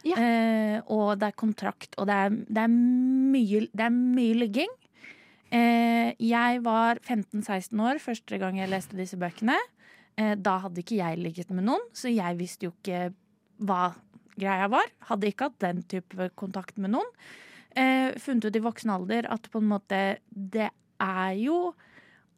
Ja. 0.04 0.18
Eh, 0.20 0.78
og 0.92 1.14
det 1.20 1.30
er 1.30 1.38
kontrakt, 1.38 1.94
og 1.96 2.08
det 2.10 2.16
er, 2.26 2.34
det 2.34 2.64
er, 2.66 2.72
mye, 2.72 3.62
det 3.72 3.87
er 3.87 3.94
mye 3.94 4.40
ligging. 4.42 4.74
Eh, 5.54 6.10
jeg 6.20 6.60
var 6.64 7.00
15-16 7.00 7.80
år 7.87 8.02
første 8.02 8.40
gang 8.42 8.58
jeg 8.58 8.72
leste 8.72 8.98
disse 8.98 9.16
bøkene. 9.20 9.56
Eh, 10.18 10.34
da 10.37 10.58
hadde 10.66 10.82
ikke 10.82 10.98
jeg 10.98 11.22
ligget 11.22 11.54
med 11.54 11.66
noen, 11.70 11.87
så 11.96 12.12
jeg 12.12 12.38
visste 12.40 12.68
jo 12.68 12.74
ikke 12.74 13.12
hva 13.64 13.94
greia 14.38 14.68
var. 14.73 14.87
Hadde 15.11 15.31
ikke 15.31 15.49
hatt 15.51 15.59
den 15.64 15.83
type 15.90 16.31
kontakt 16.37 16.77
med 16.79 16.90
noen. 16.97 17.11
Eh, 17.77 18.12
funnet 18.23 18.44
ut 18.51 18.57
i 18.57 18.62
voksen 18.62 18.90
alder 18.94 19.27
at 19.35 19.49
på 19.51 19.59
en 19.59 19.68
måte 19.73 20.03
det 20.31 20.70
er 21.01 21.33
jo 21.40 21.75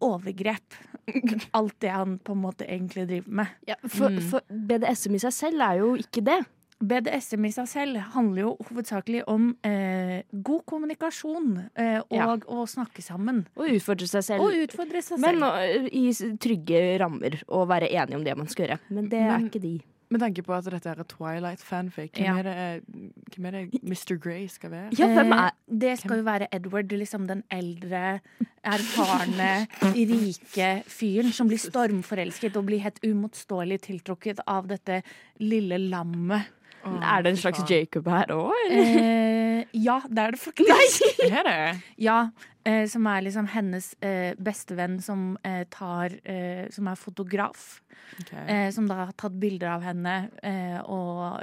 overgrep. 0.01 0.75
Alt 1.57 1.79
det 1.81 1.93
han 1.93 2.19
på 2.19 2.33
en 2.37 2.43
måte 2.43 2.67
egentlig 2.69 3.07
driver 3.09 3.31
med. 3.43 3.47
Ja, 3.69 3.77
for, 3.89 4.11
Mm. 4.11 4.21
for 4.31 4.41
BDSM 4.51 5.15
i 5.17 5.19
seg 5.23 5.33
selv 5.33 5.61
er 5.65 5.79
jo 5.81 5.95
ikke 5.97 6.25
det. 6.25 6.39
BDSM 6.77 7.47
i 7.49 7.51
seg 7.55 7.69
selv 7.71 7.97
handler 8.13 8.43
jo 8.43 8.51
hovedsakelig 8.69 9.23
om 9.33 9.47
eh, 9.65 10.23
god 10.45 10.65
kommunikasjon 10.69 11.71
eh, 11.75 12.01
og 12.01 12.13
Ja. 12.13 12.27
å 12.37 12.67
snakke 12.69 13.01
sammen. 13.01 13.47
Og 13.57 13.71
utfordre 13.79 14.07
seg 14.11 14.23
selv. 14.27 14.45
Og 14.45 14.53
utfordre 14.67 15.01
seg 15.03 15.19
Men 15.19 15.41
selv. 15.41 15.89
i 15.89 16.13
trygge 16.37 16.99
rammer, 17.01 17.39
og 17.49 17.69
være 17.69 17.89
enige 17.89 18.17
om 18.17 18.25
det 18.25 18.37
man 18.37 18.47
skal 18.53 18.67
gjøre. 18.69 18.79
Men 18.91 19.09
det 19.09 19.21
er 19.25 19.39
ikke 19.49 19.61
de. 19.63 19.75
Med 20.09 20.21
tanke 20.23 20.43
på 20.47 20.55
at 20.55 20.65
dette 20.71 20.87
er 20.93 21.03
Twilight-fanfic, 21.03 22.13
hvem, 22.15 22.25
Ja. 22.25 22.37
er 22.39 22.43
det- 22.43 22.83
hvem 23.35 23.47
er 23.47 23.51
det 23.51 23.83
Mr. 23.83 24.17
Grey 24.23 24.47
skal 24.47 24.71
være? 24.71 24.91
Ja, 24.99 25.07
hvem 25.09 25.33
Eh, 25.33 25.39
er 25.47 25.51
det 25.79 25.99
skal 25.99 26.19
jo 26.19 26.23
være 26.23 26.47
Edward, 26.53 26.89
liksom 26.93 27.27
den 27.27 27.43
eldre, 27.51 28.21
erfarne, 28.65 29.67
rike 29.83 30.83
fyren 30.87 31.33
som 31.33 31.49
blir 31.49 31.59
stormforelsket 31.59 32.57
og 32.57 32.67
blir 32.67 32.79
helt 32.81 33.01
uimotståelig 33.03 33.81
tiltrukket 33.81 34.39
av 34.47 34.69
dette 34.69 35.03
lille 35.41 35.79
lammet. 35.91 36.47
Er 36.85 37.23
det 37.23 37.33
en 37.33 37.41
slags 37.41 37.65
Jacob 37.71 38.07
her 38.11 38.31
òg? 38.35 38.53
Eh, 38.71 39.65
ja, 39.73 40.01
det 40.09 40.23
er 40.23 40.37
det 40.37 40.41
faktisk. 40.41 41.09
Er 41.27 41.43
det? 41.47 41.81
Ja, 41.99 42.31
eh, 42.65 42.85
som 42.89 43.07
er 43.11 43.25
liksom 43.27 43.49
hennes 43.51 43.95
eh, 44.05 44.37
bestevenn 44.39 45.01
som 45.03 45.37
eh, 45.45 45.65
tar 45.71 46.15
eh, 46.25 46.69
Som 46.71 46.87
er 46.87 47.01
fotograf. 47.01 47.81
Okay. 48.21 48.45
Eh, 48.47 48.69
som 48.71 48.87
da 48.87 49.01
har 49.01 49.13
tatt 49.19 49.35
bilder 49.41 49.73
av 49.75 49.83
henne, 49.83 50.15
eh, 50.47 50.79
og 50.85 51.43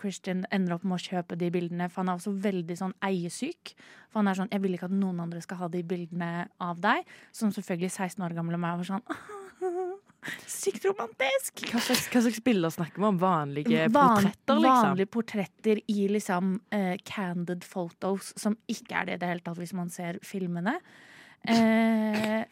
Christian 0.00 0.44
ender 0.52 0.76
opp 0.76 0.84
med 0.84 0.98
å 0.98 1.02
kjøpe 1.02 1.38
de 1.40 1.48
bildene, 1.50 1.88
for 1.88 2.02
han 2.02 2.12
er 2.12 2.20
også 2.20 2.34
veldig 2.36 2.76
sånn 2.76 2.94
eiesyk. 3.06 3.74
For 4.10 4.20
han 4.20 4.28
er 4.28 4.34
sånn 4.34 4.50
'Jeg 4.50 4.62
vil 4.62 4.74
ikke 4.74 4.90
at 4.90 4.98
noen 4.98 5.20
andre 5.20 5.40
skal 5.40 5.56
ha 5.56 5.68
de 5.68 5.82
bildene 5.82 6.48
av 6.60 6.80
deg'. 6.80 7.04
Som 7.32 7.50
selvfølgelig 7.50 7.90
16 7.90 8.24
år 8.24 8.34
gamle 8.34 8.58
meg 8.58 8.76
var 8.76 8.84
sånn 8.84 9.02
Sykt 10.50 10.84
romantisk! 10.84 11.62
Hva 11.70 11.80
slags, 11.80 12.06
hva 12.12 12.20
slags 12.24 12.40
bilder 12.44 12.72
snakker 12.74 13.00
vi 13.00 13.08
om? 13.08 13.18
Vanlige 13.20 13.86
Van- 13.88 14.18
portretter, 14.18 14.58
liksom? 14.60 14.88
Vanlige 14.90 15.10
portretter 15.16 15.82
i 15.88 16.08
liksom 16.12 16.56
uh, 16.74 16.96
candid 17.08 17.64
photos, 17.64 18.32
som 18.40 18.56
ikke 18.68 18.98
er 19.00 19.08
det 19.08 19.14
i 19.16 19.22
det 19.22 19.30
hele 19.30 19.44
tatt 19.46 19.60
hvis 19.60 19.76
man 19.76 19.92
ser 19.92 20.20
filmene. 20.26 20.76
Uh, 21.48 22.42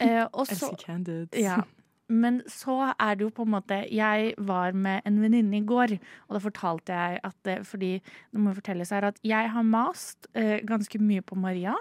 uh, 0.00 0.24
og 0.32 0.48
så 0.48 0.72
Candid. 0.80 1.36
ja. 1.36 1.60
Men 2.08 2.38
så 2.48 2.94
er 2.94 3.18
det 3.18 3.26
jo 3.26 3.28
på 3.36 3.44
en 3.44 3.50
måte 3.52 3.76
Jeg 3.92 4.30
var 4.40 4.72
med 4.72 5.04
en 5.04 5.18
venninne 5.20 5.58
i 5.58 5.66
går, 5.68 5.92
og 6.24 6.38
da 6.38 6.40
fortalte 6.40 6.96
jeg 6.96 7.18
at 7.28 7.50
Fordi 7.68 7.90
det 8.00 8.40
må 8.40 8.54
fortelles 8.56 8.94
her 8.96 9.04
at 9.10 9.18
jeg 9.20 9.50
har 9.52 9.66
mast 9.68 10.24
ganske 10.32 10.96
mye 11.04 11.20
på 11.20 11.36
Maria. 11.36 11.74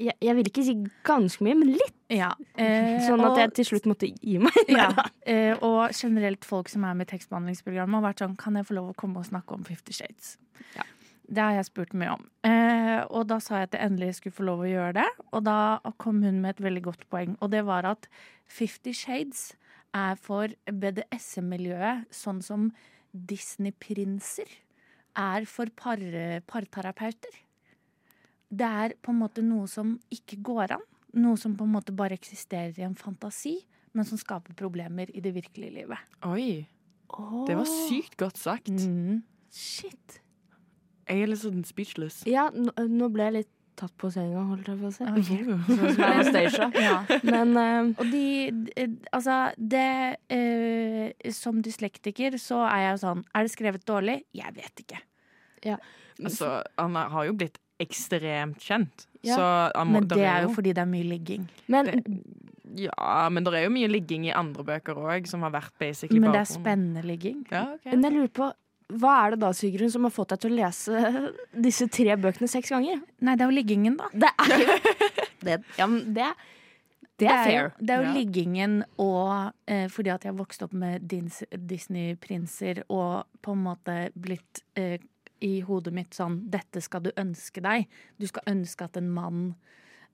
Jeg, 0.00 0.14
jeg 0.24 0.36
vil 0.38 0.48
ikke 0.48 0.62
si 0.64 0.74
ganske 1.04 1.44
mye, 1.44 1.56
men 1.60 1.74
litt. 1.76 1.96
Ja, 2.10 2.30
eh, 2.56 2.96
Sånn 3.04 3.20
at 3.20 3.34
og- 3.34 3.38
jeg 3.42 3.52
til 3.58 3.66
slutt 3.68 3.88
måtte 3.90 4.08
gi 4.10 4.38
meg. 4.42 4.56
ja, 4.80 4.88
eh, 5.28 5.52
og 5.60 5.92
generelt 5.92 6.46
folk 6.48 6.70
som 6.72 6.86
er 6.88 6.96
med 6.96 7.06
i 7.08 7.12
tekstbehandlingsprogrammet 7.12 8.00
har 8.00 8.06
vært 8.08 8.24
sånn 8.24 8.38
Kan 8.40 8.56
jeg 8.58 8.66
få 8.70 8.78
lov 8.80 8.90
å 8.94 8.96
komme 8.98 9.20
og 9.20 9.28
snakke 9.28 9.54
om 9.58 9.66
Fifty 9.68 9.92
Shades? 9.92 10.38
Ja. 10.74 10.86
Det 11.30 11.38
har 11.44 11.52
jeg 11.60 11.68
spurt 11.68 11.92
mye 11.94 12.16
om. 12.16 12.24
Eh, 12.42 13.04
og 13.06 13.28
da 13.30 13.36
sa 13.38 13.60
jeg 13.60 13.68
at 13.68 13.76
jeg 13.78 13.86
endelig 13.86 14.16
skulle 14.18 14.34
få 14.34 14.46
lov 14.48 14.64
å 14.64 14.70
gjøre 14.70 14.94
det. 14.98 15.08
Og 15.30 15.44
da 15.46 15.58
kom 16.02 16.24
hun 16.24 16.40
med 16.42 16.56
et 16.56 16.64
veldig 16.64 16.82
godt 16.88 17.04
poeng, 17.12 17.36
og 17.40 17.52
det 17.52 17.62
var 17.68 17.86
at 17.86 18.08
Fifty 18.50 18.90
Shades 18.96 19.52
er 19.94 20.16
for 20.18 20.50
BDSM-miljøet 20.66 22.08
sånn 22.14 22.42
som 22.42 22.72
Disney-prinser 23.14 24.50
er 25.18 25.46
for 25.50 25.70
par, 25.76 26.02
parterapeuter. 26.50 27.38
Det 28.50 28.66
er 28.66 28.96
på 28.98 29.12
en 29.12 29.20
måte 29.20 29.44
noe 29.46 29.68
som 29.70 29.94
ikke 30.10 30.40
går 30.46 30.76
an. 30.78 30.86
Noe 31.20 31.38
som 31.38 31.54
på 31.58 31.66
en 31.66 31.74
måte 31.74 31.94
bare 31.94 32.16
eksisterer 32.18 32.74
i 32.78 32.86
en 32.86 32.98
fantasi, 32.98 33.56
men 33.94 34.06
som 34.06 34.18
skaper 34.18 34.54
problemer 34.58 35.10
i 35.14 35.22
det 35.22 35.32
virkelige 35.34 35.74
livet. 35.80 36.10
Oi. 36.26 36.66
Det 37.46 37.56
var 37.58 37.66
sykt 37.66 38.16
godt 38.18 38.38
sagt. 38.38 38.70
Mm. 38.70 39.22
Shit. 39.50 40.20
Jeg 41.10 41.24
er 41.24 41.30
litt 41.30 41.42
sånn 41.42 41.64
speechless. 41.66 42.20
Ja, 42.30 42.48
nå, 42.54 43.08
ble 43.10 43.26
jeg 43.26 43.36
litt 43.40 43.50
tatt 43.80 43.94
på 43.98 44.10
senga, 44.12 44.42
holdt 44.46 44.68
jeg 44.70 44.78
på 44.78 44.90
å 44.90 44.92
si. 44.94 45.06
Okay. 45.08 46.50
Sånn 46.54 46.74
Ja. 46.76 46.98
Men 47.24 47.54
uh, 47.56 47.88
Og 47.94 48.10
de, 48.12 48.24
de 48.66 48.84
Altså, 49.08 49.38
det 49.56 50.18
uh, 50.28 51.30
Som 51.32 51.62
dyslektiker 51.64 52.36
så 52.42 52.60
er 52.66 52.82
jeg 52.84 52.90
jo 52.92 53.00
sånn 53.06 53.22
Er 53.32 53.46
det 53.46 53.54
skrevet 53.54 53.86
dårlig? 53.88 54.18
Jeg 54.36 54.52
vet 54.58 54.84
ikke. 54.84 55.00
Altså, 56.20 56.52
han 56.76 56.98
har 57.00 57.30
jo 57.30 57.38
blitt 57.40 57.56
ekstremt 57.80 58.60
kjent. 58.62 59.06
Ja. 59.26 59.34
Så 59.36 59.84
må, 59.84 59.98
Men 60.00 60.06
det 60.08 60.22
er 60.24 60.42
jo 60.44 60.48
jo 60.48 60.54
fordi 60.56 60.72
det 60.76 60.80
er 60.84 60.88
mye 60.88 61.08
ligging. 61.10 61.48
Men 61.68 61.90
Ja, 62.78 63.28
men 63.28 63.42
det 63.44 63.52
er 63.58 63.64
jo 63.66 63.72
mye 63.74 63.88
ligging 63.90 64.28
i 64.28 64.32
andre 64.32 64.62
bøker 64.64 64.94
òg, 65.02 65.26
som 65.26 65.42
har 65.42 65.50
vært 65.50 65.72
basically 65.82 66.20
Men 66.22 66.30
det 66.36 66.40
er 66.44 66.50
spennende 66.52 67.02
ligging. 67.04 67.40
Ja, 67.50 67.64
okay. 67.74 67.90
Men 67.96 68.04
jeg 68.06 68.14
lurer 68.14 68.30
på, 68.36 68.46
hva 69.00 69.16
er 69.24 69.34
det 69.34 69.40
da, 69.42 69.50
Sigrun, 69.54 69.90
som 69.90 70.06
har 70.06 70.10
fått 70.14 70.30
deg 70.32 70.40
til 70.44 70.52
å 70.54 70.58
lese 70.60 71.02
disse 71.66 71.88
tre 71.90 72.14
bøkene 72.16 72.48
seks 72.50 72.70
ganger? 72.70 73.02
Nei, 73.20 73.34
det 73.36 73.44
er 73.44 73.50
jo 73.50 73.56
liggingen, 73.58 73.98
da. 73.98 74.08
Det 74.14 74.30
er 74.46 74.64
jo 74.64 74.78
det, 75.48 75.58
Ja, 75.78 75.86
men 75.90 76.14
det, 76.14 76.30
det 77.20 77.28
er 77.28 77.42
jo, 77.42 77.44
fair. 77.50 77.72
det 77.80 77.94
er 77.96 78.02
jo 78.04 78.08
Ja. 78.08 78.14
liggingen 78.16 78.78
og 79.02 79.52
eh, 79.66 79.86
fordi 79.92 80.10
at 80.14 80.24
jeg 80.30 80.38
vokste 80.38 80.64
opp 80.68 80.72
med 80.72 81.10
Disney-prinser 81.10 82.84
og 82.88 83.26
på 83.42 83.52
en 83.56 83.64
måte 83.66 83.96
blitt 84.14 84.62
eh, 84.78 84.98
i 85.40 85.60
hodet 85.64 85.92
mitt 85.96 86.12
sånn 86.14 86.42
Dette 86.50 86.80
skal 86.84 87.02
du 87.02 87.10
ønske 87.16 87.60
deg. 87.64 87.86
Du 88.20 88.26
skal 88.28 88.42
ønske 88.52 88.84
at 88.84 88.96
en 89.00 89.10
mann 89.10 89.54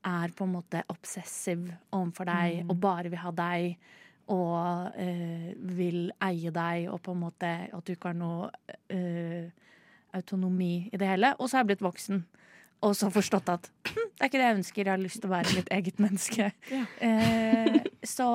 er 0.07 0.31
på 0.37 0.45
en 0.47 0.53
måte 0.55 0.85
obsessiv 0.93 1.65
overfor 1.93 2.29
deg 2.29 2.61
Mm. 2.65 2.71
og 2.71 2.81
bare 2.81 3.11
vil 3.11 3.19
ha 3.19 3.31
deg. 3.33 3.77
Og 4.29 4.93
eh, 4.99 5.53
vil 5.57 6.11
eie 6.23 6.51
deg, 6.51 6.89
og 6.91 7.01
på 7.03 7.13
en 7.15 7.21
måte 7.21 7.51
at 7.73 7.85
du 7.87 7.93
ikke 7.95 8.09
har 8.11 8.17
noe 8.19 8.51
eh, 8.91 9.51
autonomi 10.15 10.89
i 10.93 10.97
det 10.99 11.07
hele. 11.09 11.35
Og 11.39 11.49
så 11.49 11.57
har 11.57 11.65
jeg 11.65 11.71
blitt 11.77 11.85
voksen. 11.87 12.25
Og 12.83 12.95
så 12.99 13.09
forstått 13.11 13.49
at 13.49 13.71
hm, 13.89 14.09
det 14.15 14.21
er 14.21 14.27
ikke 14.31 14.39
det 14.41 14.47
jeg 14.49 14.57
ønsker. 14.59 14.83
Jeg 14.85 14.91
har 14.93 15.03
lyst 15.03 15.21
til 15.23 15.31
å 15.31 15.35
være 15.37 15.55
mitt 15.57 15.71
eget 15.75 15.99
menneske. 16.03 16.51
Eh, 17.07 17.83
så 18.07 18.27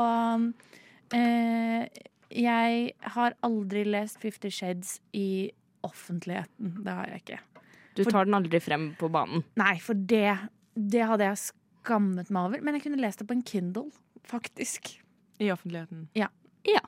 eh, 1.14 1.88
jeg 2.32 2.92
har 3.16 3.36
aldri 3.44 3.84
lest 3.88 4.20
Fifty 4.24 4.50
Shades 4.50 5.00
i 5.14 5.52
offentligheten. 5.88 6.76
Det 6.86 6.96
har 6.98 7.12
jeg 7.12 7.24
ikke. 7.24 7.40
Du 7.98 8.04
tar 8.08 8.26
den 8.28 8.38
aldri 8.38 8.62
frem 8.64 8.92
på 9.00 9.10
banen. 9.12 9.44
Nei, 9.60 9.76
for 9.84 9.98
det, 9.98 10.38
det 10.76 11.04
hadde 11.10 11.28
jeg 11.28 11.42
skammet 11.42 12.32
meg 12.32 12.50
over. 12.50 12.64
Men 12.64 12.78
jeg 12.78 12.86
kunne 12.86 13.02
lest 13.02 13.20
det 13.20 13.28
på 13.28 13.36
en 13.36 13.46
Kindle, 13.48 13.90
faktisk. 14.28 14.94
I 15.42 15.52
offentligheten. 15.52 16.08
Ja. 16.16 16.30
Ja. 16.68 16.84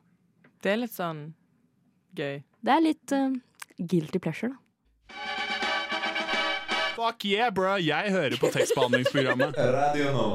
Det 0.63 0.75
er 0.75 0.83
litt 0.85 0.95
sånn 0.95 1.33
gøy. 2.15 2.43
Det 2.63 2.71
er 2.71 2.83
litt 2.85 3.15
uh, 3.15 3.33
guilty 3.77 4.21
pleasure, 4.23 4.53
da. 4.53 4.59
Fuck 6.93 7.25
yeah, 7.25 7.49
bro! 7.51 7.73
Jeg 7.81 8.13
hører 8.13 8.37
på 8.39 8.51
tekstbehandlingsprogrammet. 8.53 9.57
Radio 9.79 10.11
nå. 10.13 10.27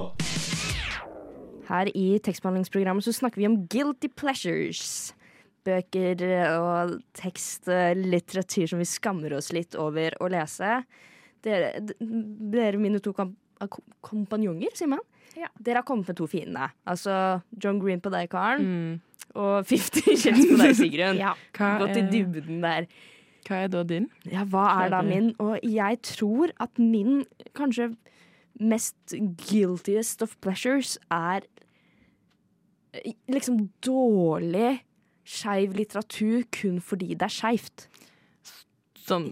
Her 1.69 1.91
i 1.95 2.19
tekstbehandlingsprogrammet 2.25 3.07
så 3.07 3.15
snakker 3.15 3.41
vi 3.41 3.47
om 3.47 3.61
guilty 3.71 4.11
pleasures. 4.11 5.15
Bøker 5.67 6.23
og 6.55 6.95
tekst, 7.19 7.67
litteratur 7.99 8.69
som 8.71 8.79
vi 8.81 8.87
skammer 8.89 9.35
oss 9.37 9.51
litt 9.53 9.75
over 9.77 10.15
å 10.23 10.29
lese. 10.33 10.85
Dere, 11.45 11.75
dere 12.01 12.79
mine 12.81 13.01
to 13.05 13.13
kom 13.13 13.35
kompanjonger, 14.07 14.71
sier 14.79 14.89
man? 14.93 15.03
Ja. 15.37 15.49
Dere 15.59 15.81
har 15.83 15.87
kommet 15.87 16.07
med 16.09 16.17
to 16.19 16.27
fine. 16.31 16.69
Altså 16.87 17.43
John 17.63 17.81
Green 17.83 18.01
på 18.01 18.11
deg, 18.15 18.29
Karen, 18.31 18.63
Mm. 18.65 19.01
og 19.35 19.67
Fifty 19.67 20.15
Shades 20.17 20.47
på 20.47 20.57
deg, 20.63 20.75
Sigrun. 20.79 21.19
Ja. 21.25 21.35
Gått 21.59 21.97
i 21.99 22.05
dybden 22.11 22.63
der. 22.63 22.87
hva 23.49 23.63
er 23.65 23.69
da 23.73 23.83
din? 23.83 24.07
Ja, 24.31 24.45
hva 24.45 24.65
er 24.85 24.91
da 24.95 25.03
min? 25.03 25.33
Og 25.41 25.59
jeg 25.63 26.01
tror 26.07 26.51
at 26.61 26.79
min 26.79 27.25
kanskje 27.59 27.91
mest 28.59 29.15
guiltiest 29.49 30.23
of 30.23 30.39
pleasures 30.41 30.97
er 31.11 31.43
eh, 32.95 33.13
liksom 33.31 33.69
dårlig 33.85 34.81
skeiv 35.29 35.75
litteratur 35.77 36.47
kun 36.55 36.79
fordi 36.81 37.11
det 37.15 37.27
er 37.29 37.35
skeivt. 37.35 37.87
Sånn 39.09 39.29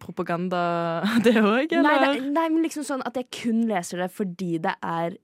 propaganda, 0.00 0.60
det 1.24 1.34
òg, 1.40 1.72
Nei, 1.72 1.96
det- 2.04 2.28
nei, 2.32 2.46
men 2.52 2.62
liksom 2.64 2.84
sånn 2.86 3.02
at 3.08 3.16
jeg 3.20 3.28
kun 3.42 3.64
leser 3.68 4.00
det 4.04 4.10
fordi 4.14 4.54
det 4.64 4.74
er 4.84 5.16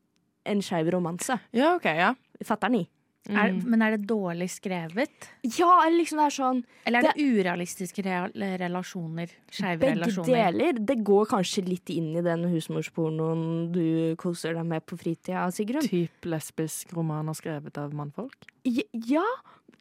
en 0.44 0.60
skeiv 0.64 0.90
romanse. 0.92 1.38
Ja, 1.56 1.74
OK, 1.78 1.86
ja. 1.88 2.10
Fatter 2.44 2.68
den 2.68 2.82
i? 2.82 2.88
Er, 3.26 3.52
Mm. 3.54 3.62
men 3.72 3.80
er 3.82 3.96
det 3.96 4.06
dårlig 4.06 4.50
skrevet? 4.52 5.30
Ja, 5.56 5.86
eller 5.86 5.96
liksom 6.02 6.18
det 6.20 6.26
er 6.26 6.34
sånn 6.36 6.58
Eller 6.84 6.98
er 6.98 7.12
det, 7.14 7.24
urealistiske 7.24 8.04
real 8.04 8.30
relasjoner? 8.34 9.30
Skeive 9.50 9.78
Begge 9.80 10.24
deler. 10.26 10.72
Det 10.84 10.98
går 11.02 11.24
kanskje 11.30 11.64
litt 11.66 11.88
inn 11.88 12.10
i 12.16 12.20
den 12.20 12.44
husmorspornoen 12.52 13.72
du 13.72 14.14
koser 14.20 14.52
deg 14.54 14.66
med 14.66 14.84
på 14.84 14.98
fritida, 15.00 15.46
Sigrun. 15.50 15.80
Typ 15.88 16.28
lesbisk 16.28 16.92
romaner 16.92 17.32
skrevet 17.34 17.78
av 17.80 17.92
mannfolk? 17.96 18.36
Ja, 18.64 18.82
ja, 18.92 19.24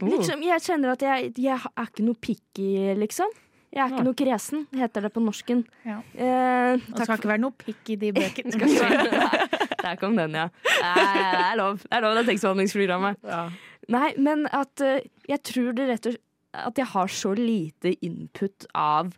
Oh. 0.02 0.08
liksom. 0.08 0.42
Jeg 0.42 0.60
kjenner 0.62 0.92
at 0.94 1.00
jeg, 1.02 1.34
jeg 1.38 1.60
er 1.78 1.86
ikke 1.86 2.04
noe 2.04 2.16
picky, 2.16 2.96
liksom. 2.98 3.28
Jeg 3.74 3.82
er 3.84 3.90
ikke 3.94 4.04
noe 4.06 4.14
kresen, 4.14 4.68
heter 4.74 5.02
det 5.02 5.14
på 5.14 5.22
norsken. 5.22 5.66
Ja. 5.86 6.00
Eh, 6.16 6.74
Og 6.74 6.96
det 6.96 7.06
skal 7.06 7.18
ikke 7.18 7.30
være 7.30 7.40
noe 7.42 7.52
pikk 7.58 7.90
i 7.90 7.96
de 7.96 8.12
bøkene. 8.18 8.52
Skal 8.52 8.70
ikke- 8.70 9.53
Der 9.84 10.00
kom 10.00 10.18
den, 10.20 10.36
ja. 10.38 10.50
Det 10.64 10.92
er 10.92 11.56
lov. 11.60 11.82
Det 11.84 11.92
er 11.92 12.06
lov, 12.06 12.18
det 12.18 12.24
er 12.24 12.30
tekstbehandlingsprogrammet. 12.32 13.24
Ja. 13.28 13.48
Nei, 13.92 14.14
men 14.18 14.46
at 14.56 14.84
uh, 14.84 15.02
jeg 15.28 15.44
tror 15.44 15.74
det 15.76 15.90
rett 15.90 16.08
og 16.12 16.22
at 16.54 16.78
jeg 16.78 16.86
har 16.86 17.10
så 17.10 17.34
lite 17.34 17.96
input 18.06 18.68
av 18.78 19.14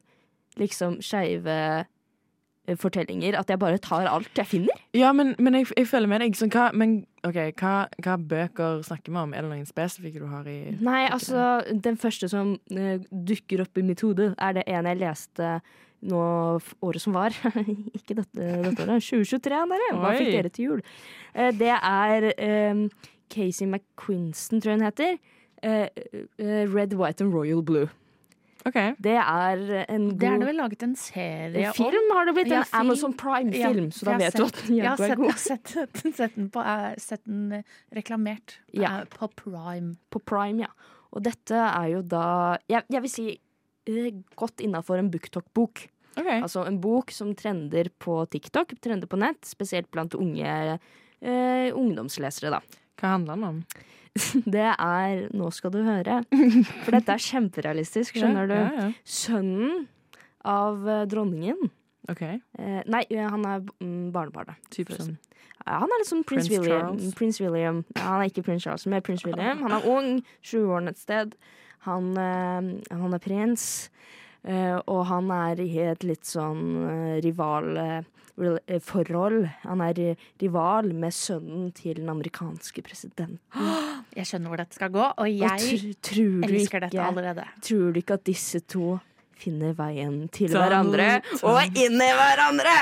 liksom 0.56 1.02
skeive 1.04 1.56
eh, 1.84 2.78
fortellinger 2.80 3.36
at 3.36 3.52
jeg 3.52 3.60
bare 3.60 3.82
tar 3.84 4.08
alt 4.08 4.40
jeg 4.40 4.48
finner. 4.48 4.84
Ja, 4.96 5.12
men, 5.12 5.34
men 5.40 5.60
jeg, 5.60 5.68
jeg 5.76 5.90
følger 5.92 6.12
med 6.12 6.24
deg. 6.24 6.38
Sånn, 6.40 6.54
hva, 6.54 6.70
men 6.72 7.02
OK, 7.28 7.40
hva, 7.60 7.74
hva 8.06 8.18
bøker 8.32 8.86
snakker 8.88 9.12
vi 9.12 9.20
om? 9.20 9.36
Er 9.36 9.46
det 9.46 9.52
noen 9.52 9.68
spesifikke 9.68 10.24
du 10.24 10.30
har 10.32 10.48
i 10.48 10.78
Nei, 10.80 11.06
altså, 11.10 11.60
den 11.72 12.00
første 12.00 12.32
som 12.32 12.56
uh, 12.72 12.96
dukker 13.12 13.66
opp 13.66 13.82
i 13.82 13.86
mitt 13.86 14.06
hode, 14.06 14.32
er 14.40 14.56
det 14.60 14.66
en 14.72 14.92
jeg 14.92 15.02
leste 15.04 15.58
nå 16.06 16.22
året 16.86 17.02
som 17.04 17.16
var. 17.18 17.36
Ikke 17.98 18.16
dette, 18.22 18.38
dette 18.38 18.86
året, 18.86 19.04
2023, 19.04 19.60
dere. 19.74 19.90
Hva 20.00 20.14
fikk 20.20 20.32
dere 20.38 20.54
til 20.54 20.70
jul? 20.70 20.86
Eh, 21.34 21.52
det 21.58 21.74
er 21.76 22.30
eh, 22.38 22.86
Casey 23.34 23.68
McQuinston, 23.68 24.62
tror 24.62 24.76
jeg 24.76 24.80
hun 24.82 24.88
heter. 24.90 25.20
Eh, 25.66 25.88
eh, 26.38 26.66
Red, 26.70 26.94
White 27.00 27.26
and 27.26 27.34
Royal 27.34 27.64
Blue. 27.66 27.88
Okay. 28.66 28.96
Det 28.98 29.12
er 29.14 29.60
en 29.94 30.08
god 30.10 30.18
Det 30.24 30.26
er 30.32 30.40
det 30.42 30.46
vel 30.48 30.56
laget 30.58 30.84
en 30.88 30.96
serie 30.98 31.68
om? 31.70 31.76
Film 31.78 32.08
har 32.16 32.26
det 32.26 32.34
blitt. 32.34 32.48
Ja, 32.50 32.64
En 32.64 32.66
film. 32.66 32.80
Amazon 32.82 33.14
Prime-film, 33.14 33.84
Ja, 33.92 33.94
så 33.94 34.08
da 34.08 34.16
vet 34.18 34.32
sett, 34.34 34.40
du 34.42 34.46
at 34.48 34.62
den 34.66 34.78
Jeg 34.80 34.86
er 34.88 34.96
god. 34.98 35.06
jeg 35.06 35.20
har 35.30 35.38
sett, 35.44 35.74
den- 36.02 36.16
sett 36.18 36.36
den, 36.40 36.48
på, 36.50 36.64
sett 36.98 37.24
den 37.30 37.64
reklamert 37.94 38.56
Ja. 38.74 39.04
på 39.14 39.30
Prime. 39.38 39.98
På 40.10 40.18
Prime, 40.26 40.66
ja. 40.66 40.72
Og 41.14 41.22
dette 41.28 41.54
er 41.54 41.92
jo 41.94 42.02
da 42.02 42.58
Jeg, 42.68 42.82
jeg 42.90 43.02
vil 43.06 43.10
si 43.14 43.28
godt 44.36 44.64
innafor 44.66 44.98
en 44.98 45.12
booktalk-bok. 45.14 45.86
Ok. 46.18 46.30
Altså 46.42 46.66
en 46.68 46.80
bok 46.84 47.12
som 47.16 47.34
trender 47.38 47.90
på 48.02 48.18
TikTok, 48.32 48.76
trender 48.84 49.10
på 49.12 49.20
nett, 49.22 49.42
spesielt 49.48 49.90
blant 49.94 50.16
unge 50.18 50.56
eh, 50.76 51.70
ungdomslesere, 51.76 52.54
da. 52.58 52.82
Hva 53.02 53.16
handler 53.18 53.36
den 53.40 53.48
om? 53.50 53.60
Det 54.56 54.70
er 54.72 55.26
Nå 55.36 55.50
skal 55.52 55.74
du 55.74 55.82
høre. 55.84 56.22
For 56.86 56.96
dette 56.96 57.16
er 57.18 57.26
kjemperealistisk, 57.26 58.16
skjønner 58.20 58.48
du. 58.52 58.56
Ja, 58.56 58.70
ja, 58.80 58.92
Sønnen 59.04 59.88
av 60.46 60.86
eh, 60.88 61.04
dronningen 61.12 61.68
OK. 62.12 62.22
eh, 62.22 62.82
Nei, 62.86 63.04
han 63.18 63.46
er 63.50 63.64
mm, 63.82 64.12
barnebarnet. 64.16 64.62
Typisk 64.74 65.02
sånn. 65.02 65.16
Ja, 65.66 65.80
han 65.82 65.90
er 65.90 66.02
litt 66.02 66.10
som 66.12 66.22
prins, 66.22 66.46
Prince 66.46 66.62
William. 66.62 66.98
Prins 67.18 67.40
William. 67.42 67.80
Ja, 67.98 68.04
han 68.12 68.22
er 68.22 68.30
ikke 68.30 68.44
prins 68.46 68.66
Charles, 68.68 68.86
men 68.92 69.02
prins 69.02 69.24
William. 69.26 69.64
Han 69.66 69.74
er 69.74 69.88
ung, 69.90 70.10
sju 70.46 70.60
år 70.70 70.86
et 70.92 71.00
sted. 71.02 71.34
Han, 71.88 72.12
eh, 72.22 72.68
han 72.94 73.18
er 73.18 73.24
prins. 73.24 73.66
Eh, 74.48 74.78
og 74.88 75.06
han 75.10 75.32
er 75.32 75.62
i 75.64 75.70
et 75.92 76.04
litt 76.04 76.26
sånn 76.26 76.62
rivalforhold. 77.24 77.24
rival 77.26 77.78
eh, 77.78 78.04
rel- 78.38 79.44
eh. 79.46 79.50
Han 79.64 79.82
er 79.82 80.16
rival 80.42 80.94
med 80.94 81.14
sønnen 81.14 81.74
til 81.74 81.96
den 82.02 82.10
amerikanske 82.10 82.84
presidenten. 82.84 83.40
Jeg 84.16 84.26
skjønner 84.30 84.48
hvor 84.52 84.58
dette 84.64 84.76
skal 84.78 84.90
gå, 84.96 85.04
og 85.04 85.20
Og 85.20 85.28
jeg 85.28 85.96
tr 86.02 86.20
elsker 86.46 86.56
ikke, 86.56 86.80
dette 86.86 87.02
allerede. 87.04 87.44
tror 87.62 87.92
du 87.92 88.00
ikke 88.00 88.14
at 88.20 88.24
disse 88.26 88.60
to 88.62 89.00
finner 89.36 89.74
veien 89.76 90.30
til 90.32 90.48
Donald 90.48 90.94
hverandre 90.96 91.08
Trump. 91.26 91.44
og 91.44 91.80
inn 91.84 92.00
i 92.00 92.12
hverandre? 92.16 92.76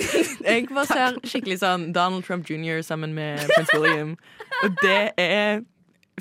Jeg 0.50 0.66
bare 0.68 0.86
ser 0.90 1.20
skikkelig 1.22 1.58
sånn 1.62 1.92
Donald 1.94 2.24
Trump 2.26 2.48
jr. 2.50 2.80
sammen 2.82 3.14
med 3.14 3.38
prins 3.46 3.70
William. 3.76 4.16
Og 4.64 4.74
det 4.82 5.12
er 5.22 5.62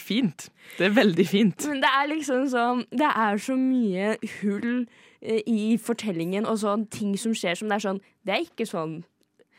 fint. 0.04 0.50
Det 0.78 0.88
er 0.90 0.96
veldig 0.98 1.28
fint. 1.28 1.68
Men 1.68 1.82
det 1.84 1.90
er 2.00 2.08
liksom 2.12 2.48
sånn 2.52 2.84
Det 2.92 3.12
er 3.16 3.38
så 3.38 3.56
mye 3.60 4.16
hull 4.42 4.86
eh, 5.22 5.42
i 5.48 5.78
fortellingen 5.78 6.46
og 6.50 6.60
sånn 6.64 6.88
ting 6.90 7.16
som 7.18 7.34
skjer 7.38 7.56
som 7.60 7.70
det 7.72 7.80
er 7.80 7.86
sånn 7.90 8.02
Det 8.26 8.36
er 8.36 8.46
ikke 8.48 8.68
sånn 8.70 9.00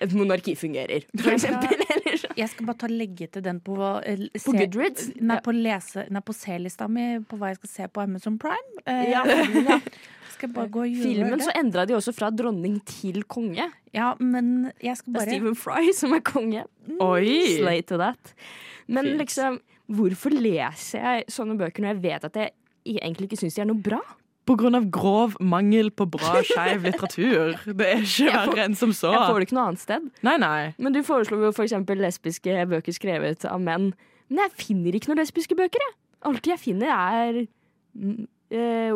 et 0.00 0.14
monarki 0.16 0.55
fungerer, 0.57 1.03
for 1.12 1.35
eksempel. 1.35 1.74
Sånn. 2.20 2.33
Jeg 2.38 2.48
skal 2.48 2.64
bare 2.70 2.79
ta 2.81 2.88
legge 2.88 3.26
til 3.35 3.42
den 3.44 3.59
på 3.61 3.74
se, 3.76 4.46
På 4.46 4.55
Goodreads? 4.57 5.11
Nei, 5.20 5.35
Ja. 5.37 5.42
på, 5.44 5.53
lese, 5.53 6.07
nei, 6.09 6.22
på 6.24 6.33
C-lista 6.33 6.87
mi 6.88 7.18
på 7.29 7.37
hva 7.37 7.50
jeg 7.50 7.59
skal 7.59 7.68
se 7.74 7.88
på 7.92 8.00
Amazon 8.07 8.38
Prime. 8.40 8.81
Eh, 8.88 9.11
Ja, 9.12 9.20
ja. 9.68 9.76
Skal 10.33 10.55
bare 10.57 10.72
gå 10.72 10.87
og 10.87 10.88
gjøre 10.88 11.05
Filmen 11.05 11.37
det. 11.37 11.44
så 11.44 11.53
endra 11.61 11.85
de 11.85 11.98
også 11.98 12.14
fra 12.16 12.31
dronning 12.33 12.79
til 12.88 13.20
konge. 13.29 13.66
Ja, 13.92 14.14
men 14.18 14.70
jeg 14.81 14.96
skal 14.96 15.12
bare 15.18 15.26
Det 15.29 15.35
er 15.35 15.37
Stephen 15.37 15.61
Fry 15.66 15.92
som 16.00 16.16
er 16.16 16.24
konge. 16.24 16.64
Oi! 16.96 17.59
Slay 17.61 17.83
to 17.85 18.00
that. 18.00 18.33
Men 18.88 19.05
Fint. 19.05 19.18
liksom, 19.20 19.61
hvorfor 19.90 20.35
leser 20.35 21.05
jeg 21.05 21.29
sånne 21.33 21.59
bøker 21.61 21.85
når 21.85 21.94
jeg 21.94 22.03
vet 22.05 22.26
at 22.31 22.40
jeg 22.40 22.53
egentlig 23.00 23.29
ikke 23.31 23.40
syns 23.42 23.59
de 23.59 23.62
er 23.64 23.70
noe 23.70 23.83
bra? 23.85 24.00
På 24.48 24.57
grunn 24.59 24.74
av 24.74 24.87
grov 24.90 25.37
mangel 25.44 25.90
på 25.94 26.07
bra 26.11 26.40
skeiv 26.46 26.87
litteratur. 26.88 27.59
Det 27.79 27.87
er 27.87 28.00
ikke 28.03 28.33
verre 28.35 28.64
enn 28.64 28.74
som 28.79 28.94
så. 28.96 29.12
Jeg 29.14 29.29
får 29.29 29.38
det 29.38 29.46
ikke 29.48 29.59
noe 29.59 29.66
annet 29.70 29.83
sted. 29.85 30.07
Nei, 30.26 30.37
nei. 30.42 30.61
Men 30.81 30.96
du 30.96 31.03
foreslo 31.07 31.38
jo 31.44 31.53
for 31.55 31.66
eksempel 31.68 32.00
lesbiske 32.03 32.64
bøker 32.72 32.96
skrevet 32.96 33.46
av 33.46 33.61
menn. 33.62 33.90
Men 34.31 34.44
jeg 34.46 34.57
finner 34.62 34.96
ikke 34.96 35.12
noen 35.12 35.20
lesbiske 35.22 35.59
bøker, 35.59 35.85
jeg. 35.85 35.96
Alt 36.31 36.48
jeg 36.50 36.61
finner, 36.61 36.90
er 36.90 37.44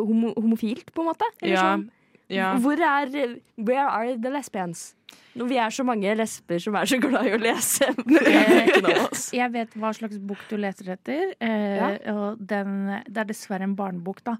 homo 0.01 0.33
homofilt, 0.35 0.91
på 0.93 1.03
en 1.05 1.09
måte. 1.11 1.29
Eller 1.41 1.55
Ja, 1.55 1.63
sånn. 1.75 1.87
Ja. 2.29 2.55
Hvor 2.57 2.79
er 2.81 3.39
Where 3.57 3.87
are 3.87 4.17
the 4.17 4.29
lesbians? 4.33 4.95
Når 5.35 5.47
vi 5.51 5.57
er 5.59 5.69
så 5.69 5.83
mange 5.83 6.15
lesber 6.15 6.59
som 6.63 6.75
er 6.79 6.87
så 6.87 6.97
glad 7.03 7.27
i 7.27 7.33
å 7.35 7.39
lese 7.39 7.89
bøkene. 7.99 8.93
Jeg 9.35 9.51
vet 9.51 9.73
hva 9.79 9.91
slags 9.95 10.19
bok 10.23 10.43
du 10.49 10.55
leter 10.59 10.93
etter. 10.95 11.33
Eh, 11.43 11.97
og 12.13 12.39
den, 12.39 12.77
det 13.07 13.25
er 13.25 13.27
dessverre 13.33 13.67
en 13.67 13.75
barnebok, 13.75 14.23
da. 14.25 14.37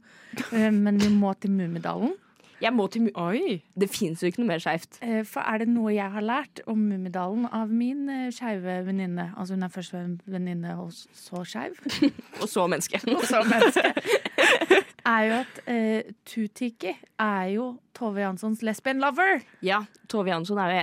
Eh, 0.54 0.72
men 0.72 1.02
vi 1.02 1.12
må 1.12 1.34
til 1.40 1.52
Mummidalen. 1.56 2.16
Jeg 2.64 2.72
må 2.72 2.88
til 2.88 3.10
Oi. 3.20 3.60
Det 3.76 3.90
fins 3.92 4.24
jo 4.24 4.32
ikke 4.32 4.40
noe 4.40 4.54
mer 4.54 4.64
skeivt. 4.64 5.02
Eh, 5.04 5.22
for 5.28 5.44
er 5.44 5.66
det 5.66 5.70
noe 5.74 5.92
jeg 5.92 6.08
har 6.16 6.24
lært 6.24 6.64
om 6.72 6.80
Mummidalen 6.80 7.50
av 7.52 7.68
min 7.76 8.08
skeive 8.34 8.80
venninne 8.88 9.34
Altså 9.36 9.58
hun 9.58 9.68
er 9.68 9.76
først 9.76 10.00
venninne 10.24 10.80
og 10.80 10.96
så 10.96 11.44
skeiv. 11.44 11.76
og 12.42 12.48
så 12.48 12.70
menneske. 12.72 13.04
Og 13.12 13.28
så 13.28 13.44
menneske. 13.52 14.86
er 15.06 15.26
jo 15.28 15.34
at 15.44 15.60
uh, 15.68 16.14
Tutiki 16.28 16.96
er 17.22 17.46
jo 17.54 17.66
Tove 17.96 18.24
Janssons 18.24 18.64
lesbian 18.66 19.00
lover. 19.04 19.44
Ja, 19.66 19.80
Tove 20.12 20.30
Jansson 20.34 20.60
er 20.62 20.70
jo 20.74 20.80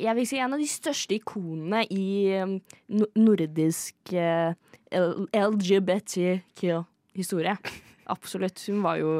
jeg 0.00 0.16
vil 0.18 0.26
si 0.26 0.40
en 0.42 0.54
av 0.56 0.58
de 0.58 0.66
største 0.68 1.14
ikonene 1.18 1.84
i 1.94 2.34
um, 2.42 2.60
nordisk 3.14 3.94
uh, 4.10 4.52
LGBTQ-historie. 4.90 7.54
Absolutt. 8.12 8.60
Hun 8.68 8.82
var 8.84 8.96
jo 9.00 9.10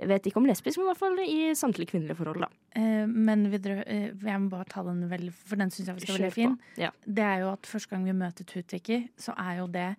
Jeg 0.00 0.08
vet 0.08 0.24
ikke 0.30 0.40
om 0.40 0.46
lesbisk, 0.48 0.78
men 0.78 0.86
i 0.86 0.88
hvert 0.88 1.02
fall 1.02 1.18
i 1.20 1.54
samtlige 1.58 1.90
kvinnelige 1.90 2.16
forhold, 2.16 2.40
da. 2.46 2.50
Uh, 2.72 3.04
men 3.10 3.50
videre, 3.52 3.84
uh, 3.84 4.24
jeg 4.24 4.40
må 4.40 4.48
bare 4.48 4.64
ta 4.70 4.80
den 4.86 5.02
veldig, 5.10 5.32
for 5.36 5.60
den 5.60 5.70
syns 5.74 5.88
jeg 5.90 5.96
faktisk 5.98 6.14
er 6.14 6.16
veldig 6.16 6.32
fin. 6.32 6.54
Ja. 6.80 6.88
Det 7.04 7.24
er 7.26 7.38
jo 7.42 7.50
at 7.52 7.68
første 7.68 7.92
gang 7.92 8.06
vi 8.08 8.14
møter 8.16 8.48
Tutiki, 8.48 8.98
så 9.20 9.36
er 9.36 9.58
jo 9.58 9.66
det 9.74 9.90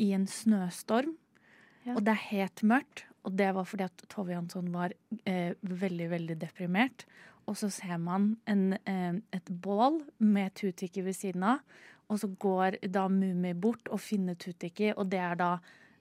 i 0.00 0.16
en 0.16 0.24
snøstorm. 0.30 1.12
Ja. 1.90 1.96
Og 1.98 2.04
det 2.06 2.14
er 2.14 2.26
helt 2.30 2.62
mørkt. 2.66 3.04
Og 3.26 3.34
det 3.36 3.50
var 3.52 3.66
fordi 3.68 3.84
at 3.84 4.04
Tove 4.08 4.32
Jansson 4.32 4.70
var 4.72 4.94
eh, 5.28 5.52
veldig, 5.60 6.08
veldig 6.14 6.38
deprimert. 6.40 7.04
Og 7.50 7.56
så 7.58 7.68
ser 7.72 7.98
man 8.00 8.36
en, 8.48 8.72
eh, 8.88 9.18
et 9.34 9.50
bål 9.62 10.00
med 10.18 10.54
Tutiki 10.54 11.04
ved 11.04 11.16
siden 11.18 11.44
av. 11.44 11.60
Og 12.08 12.18
så 12.22 12.30
går 12.42 12.80
da 12.90 13.06
Mummi 13.08 13.52
bort 13.54 13.88
og 13.90 14.00
finner 14.02 14.34
Tutiki, 14.34 14.92
og 14.96 15.10
det 15.12 15.20
er 15.22 15.36
da 15.38 15.50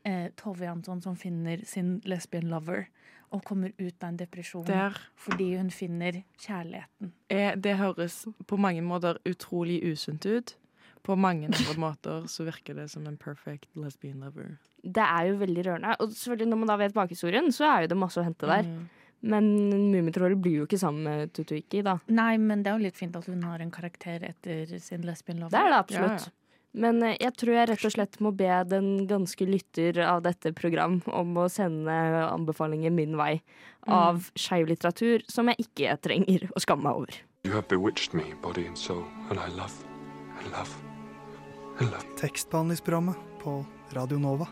eh, 0.05 0.29
Tove 0.37 0.65
Jansson 0.65 1.01
som 1.01 1.17
finner 1.19 1.61
sin 1.65 1.99
lesbian 2.05 2.49
lover. 2.49 2.87
Og 3.29 3.43
kommer 3.45 3.69
ut 3.77 4.03
av 4.03 4.07
en 4.09 4.17
depresjon 4.17 4.63
Der 4.65 4.95
fordi 5.13 5.51
hun 5.59 5.69
finner 5.69 6.23
kjærligheten. 6.41 7.11
er, 7.29 7.55
det 7.55 7.75
høres 7.77 8.25
på 8.47 8.57
mange 8.57 8.81
måter 8.81 9.19
utrolig 9.25 9.83
usunt 9.85 10.25
ut. 10.25 10.55
På 11.05 11.15
mange 11.15 11.49
andre 11.49 11.75
måter 11.79 12.25
så 12.29 12.45
virker 12.47 12.77
det 12.77 12.89
som 12.91 13.05
en 13.07 13.17
perfect 13.17 13.69
lesbian 13.79 14.23
lover. 14.25 14.55
Det 14.83 15.03
er 15.03 15.29
jo 15.29 15.39
veldig 15.41 15.65
rørende. 15.65 15.95
Og 15.99 16.13
selvfølgelig 16.13 16.49
når 16.51 16.61
man 16.61 16.71
da 16.71 16.79
vet 16.79 16.95
bakhistorien, 16.95 17.51
så 17.55 17.67
er 17.69 17.85
jo 17.85 17.93
det 17.93 17.99
masse 17.99 18.19
å 18.21 18.25
hente 18.25 18.49
der. 18.49 18.67
Mm. 18.67 18.87
Men 19.19 19.47
Mummitrollet 19.91 20.39
blir 20.39 20.61
jo 20.61 20.67
ikke 20.67 20.79
sammen 20.79 21.03
med 21.07 21.33
Tutuiki, 21.35 21.81
da. 21.83 21.97
Nei, 22.07 22.37
men 22.39 22.63
det 22.63 22.71
er 22.71 22.77
jo 22.77 22.87
litt 22.87 22.99
fint 22.99 23.17
at 23.19 23.27
hun 23.27 23.41
har 23.43 23.59
en 23.59 23.71
karakter 23.73 24.23
etter 24.23 24.77
sin 24.79 25.03
lesbian 25.07 25.41
lover. 25.43 25.55
Det 25.55 25.63
er 25.65 25.75
det 25.75 25.97
Ja, 25.97 26.11
ja. 26.15 26.35
Men 26.77 27.01
eh, 27.03 27.17
jeg 27.17 27.33
tror 27.41 27.55
jeg 27.55 27.69
rett 27.71 27.85
og 27.87 27.93
slett 27.95 28.19
må 28.21 28.31
be 28.37 28.49
den 28.69 29.07
ganske 29.09 29.47
lytter 29.47 29.97
av 30.05 30.21
dette 30.25 30.53
program 30.53 30.99
om 31.07 31.37
å 31.41 31.47
sende 31.49 31.95
anbefalinger 32.27 32.93
min 32.93 33.17
vei 33.17 33.39
av 33.89 34.29
skeiv 34.37 34.69
litteratur 34.69 35.25
som 35.31 35.49
jeg 35.49 35.65
ikke 35.65 35.97
trenger 36.05 36.45
å 36.53 36.61
skamme 36.61 36.85
meg 36.85 37.01
over. 37.01 37.23
You 37.47 37.55
have 37.55 37.67
bewitched 37.71 38.13
me, 38.13 38.35
body 38.43 38.67
and 38.67 38.77
soul, 38.77 39.05
and 39.29 39.39
I 39.39 39.47
love, 39.55 39.73
I 40.37 40.45
love, 40.51 40.75
I. 41.79 41.85
Tekstbehandlingsprogrammet 42.19 43.15
på 43.43 43.65
Radio 43.95 44.19
Nova. 44.19 44.47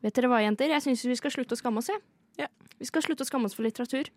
Vet 0.00 0.16
dere 0.16 0.30
hva, 0.32 0.38
jenter? 0.40 0.72
Jeg 0.72 0.80
syns 0.86 1.02
vi 1.04 1.16
skal 1.18 1.34
slutte 1.34 1.52
å 1.56 1.60
skamme 1.60 1.82
oss, 1.82 1.90
Ja. 1.92 1.98
Ja. 2.38 2.46
Vi 2.78 2.86
skal 2.88 3.02
slutte 3.04 3.26
å 3.26 3.28
skamme 3.28 3.44
oss 3.44 3.54
for 3.54 3.66
litteratur. 3.66 4.08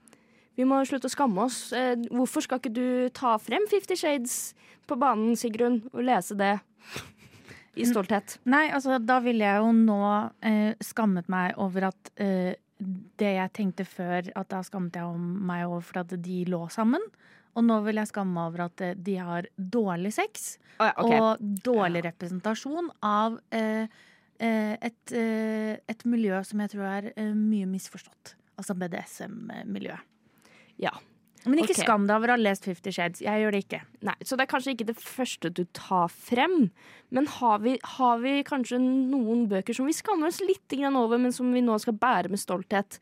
Vi 0.55 0.63
må 0.63 0.77
slutte 0.87 1.09
å 1.09 1.11
skamme 1.11 1.43
oss. 1.43 1.73
Eh, 1.73 1.95
hvorfor 2.07 2.45
skal 2.45 2.61
ikke 2.61 2.71
du 2.71 3.09
ta 3.09 3.35
frem 3.37 3.67
Fifty 3.67 3.97
Shades 3.99 4.53
på 4.87 4.95
banen, 4.95 5.35
Sigrun, 5.35 5.81
og 5.91 6.05
lese 6.07 6.37
det 6.39 6.53
i 7.75 7.83
stolthet? 7.83 8.37
Nei, 8.45 8.69
altså 8.71 8.95
da 9.03 9.19
ville 9.19 9.43
jeg 9.43 9.59
jo 9.59 9.73
nå 9.75 9.99
eh, 10.39 10.75
skammet 10.79 11.27
meg 11.27 11.57
over 11.59 11.89
at 11.89 12.13
eh, 12.15 12.55
det 13.19 13.35
jeg 13.35 13.53
tenkte 13.59 13.83
før, 13.83 14.31
at 14.31 14.47
da 14.53 14.63
skammet 14.63 14.95
jeg 14.95 15.19
meg 15.19 15.67
over 15.67 15.81
for 15.81 16.05
at 16.05 16.15
de 16.15 16.45
lå 16.47 16.63
sammen. 16.71 17.03
Og 17.53 17.65
nå 17.67 17.79
vil 17.85 18.01
jeg 18.01 18.09
skamme 18.09 18.33
meg 18.35 18.49
over 18.51 18.65
at 18.67 18.83
eh, 18.85 18.97
de 18.97 19.19
har 19.21 19.47
dårlig 19.57 20.13
sex 20.15 20.55
oh, 20.79 20.87
ja, 20.87 20.93
okay. 20.97 21.19
og 21.19 21.63
dårlig 21.65 22.03
representasjon 22.07 22.89
av 23.05 23.37
eh, 23.53 23.85
eh, 24.39 24.73
et, 24.79 25.15
eh, 25.17 25.73
et 25.77 26.05
miljø 26.09 26.41
som 26.47 26.63
jeg 26.63 26.73
tror 26.73 26.89
er 26.89 27.33
mye 27.37 27.69
misforstått. 27.69 28.35
Altså 28.59 28.75
BDSM-miljøet. 28.77 30.09
Ja. 30.81 30.93
Men 31.43 31.59
ikke 31.59 31.73
okay. 31.73 31.83
skam 31.83 32.05
deg 32.07 32.15
over 32.15 32.31
å 32.31 32.35
ha 32.37 32.39
lest 32.39 32.67
Fifty 32.67 32.93
Shades. 32.95 33.21
Jeg 33.23 33.41
gjør 33.41 33.55
det 33.55 33.63
ikke. 33.65 33.81
Nei, 34.07 34.15
Så 34.23 34.37
det 34.39 34.45
er 34.45 34.51
kanskje 34.53 34.75
ikke 34.77 34.87
det 34.93 34.99
første 34.99 35.51
du 35.51 35.65
tar 35.75 36.11
frem. 36.13 36.69
Men 37.13 37.27
har 37.39 37.59
vi, 37.65 37.75
har 37.97 38.21
vi 38.23 38.37
kanskje 38.47 38.79
noen 38.79 39.47
bøker 39.51 39.75
som 39.75 39.89
vi 39.89 39.95
skammer 39.97 40.31
oss 40.31 40.39
litt 40.45 40.77
over, 40.79 41.19
men 41.19 41.35
som 41.35 41.51
vi 41.53 41.63
nå 41.65 41.75
skal 41.83 41.97
bære 41.99 42.31
med 42.31 42.39
stolthet? 42.39 42.99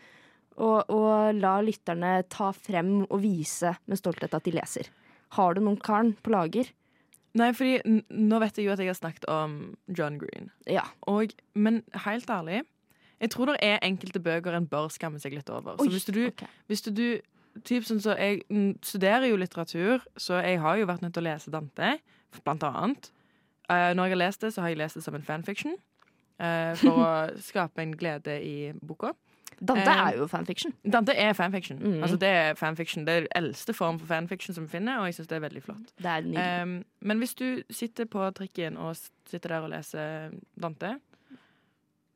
Og, 0.57 0.89
og 0.91 1.37
la 1.39 1.55
lytterne 1.63 2.17
ta 2.29 2.51
frem 2.55 3.01
og 3.07 3.21
vise 3.23 3.71
med 3.87 3.99
stolthet 3.99 4.33
at 4.35 4.45
de 4.45 4.53
leser. 4.55 4.89
Har 5.37 5.55
du 5.55 5.61
noen 5.63 5.79
Karen 5.79 6.11
på 6.19 6.33
lager? 6.33 6.67
Nei, 7.39 7.53
fordi 7.55 8.01
nå 8.11 8.39
vet 8.43 8.57
jeg 8.59 8.67
jo 8.67 8.73
at 8.73 8.81
jeg 8.83 8.91
har 8.91 8.97
snakket 8.99 9.25
om 9.31 9.53
John 9.87 10.17
Green. 10.19 10.49
Ja. 10.67 10.83
Og, 11.07 11.31
men 11.55 11.79
helt 12.05 12.29
ærlig, 12.29 12.65
jeg 13.21 13.31
tror 13.31 13.51
det 13.53 13.59
er 13.63 13.79
enkelte 13.85 14.19
bøker 14.19 14.57
en 14.57 14.67
bør 14.67 14.89
skamme 14.91 15.21
seg 15.21 15.37
litt 15.37 15.49
over. 15.53 15.77
Oi, 15.79 15.87
så 15.87 15.93
hvis 15.93 16.09
du, 16.09 16.47
hvis 16.67 16.83
du 16.87 17.21
typ 17.67 17.83
sånn 17.87 17.99
så 18.03 18.15
Jeg 18.17 18.41
studerer 18.83 19.27
jo 19.29 19.39
litteratur, 19.39 20.03
så 20.19 20.39
jeg 20.41 20.59
har 20.63 20.79
jo 20.79 20.87
vært 20.89 21.03
nødt 21.05 21.13
til 21.15 21.23
å 21.23 21.29
lese 21.29 21.53
Dante, 21.53 21.93
blant 22.43 22.63
annet. 22.67 23.11
Eh, 23.69 23.91
når 23.95 24.09
jeg 24.09 24.15
har 24.15 24.21
lest 24.25 24.43
det, 24.43 24.51
så 24.55 24.63
har 24.65 24.73
jeg 24.73 24.81
lest 24.81 24.99
det 24.99 25.03
som 25.05 25.15
en 25.15 25.23
fanfiction. 25.27 25.77
eh, 26.41 26.73
for 26.81 26.97
å 26.97 27.09
skape 27.49 27.83
en 27.83 27.95
glede 27.95 28.39
i 28.43 28.71
boka. 28.81 29.13
Dante 29.61 29.83
Eh, 29.91 29.99
er 30.07 30.15
jo 30.17 30.25
fanfiction. 30.27 30.73
Dante 30.93 31.13
er 31.13 31.33
fanfiction. 31.37 31.77
Mhm. 31.79 32.01
Altså, 32.03 32.17
det 32.17 32.29
er 32.29 32.53
fanfiction. 32.57 33.05
Det 33.05 33.13
er 33.17 33.27
eldste 33.35 33.73
form 33.77 33.99
for 33.99 34.07
fanfiction 34.09 34.55
som 34.55 34.63
vi 34.65 34.69
finner, 34.77 34.97
og 34.99 35.05
jeg 35.05 35.13
syns 35.19 35.27
det 35.29 35.35
er 35.37 35.43
veldig 35.49 35.61
flott. 35.63 35.91
Det 36.01 36.05
er. 36.35 36.61
Um, 36.63 36.83
men 37.01 37.17
hvis 37.21 37.35
du 37.37 37.61
sitter 37.69 38.05
på 38.05 38.31
trikken 38.33 38.77
og 38.77 38.95
sitter 39.29 39.49
der 39.49 39.61
og 39.61 39.69
leser 39.69 40.31
Dante 40.59 40.95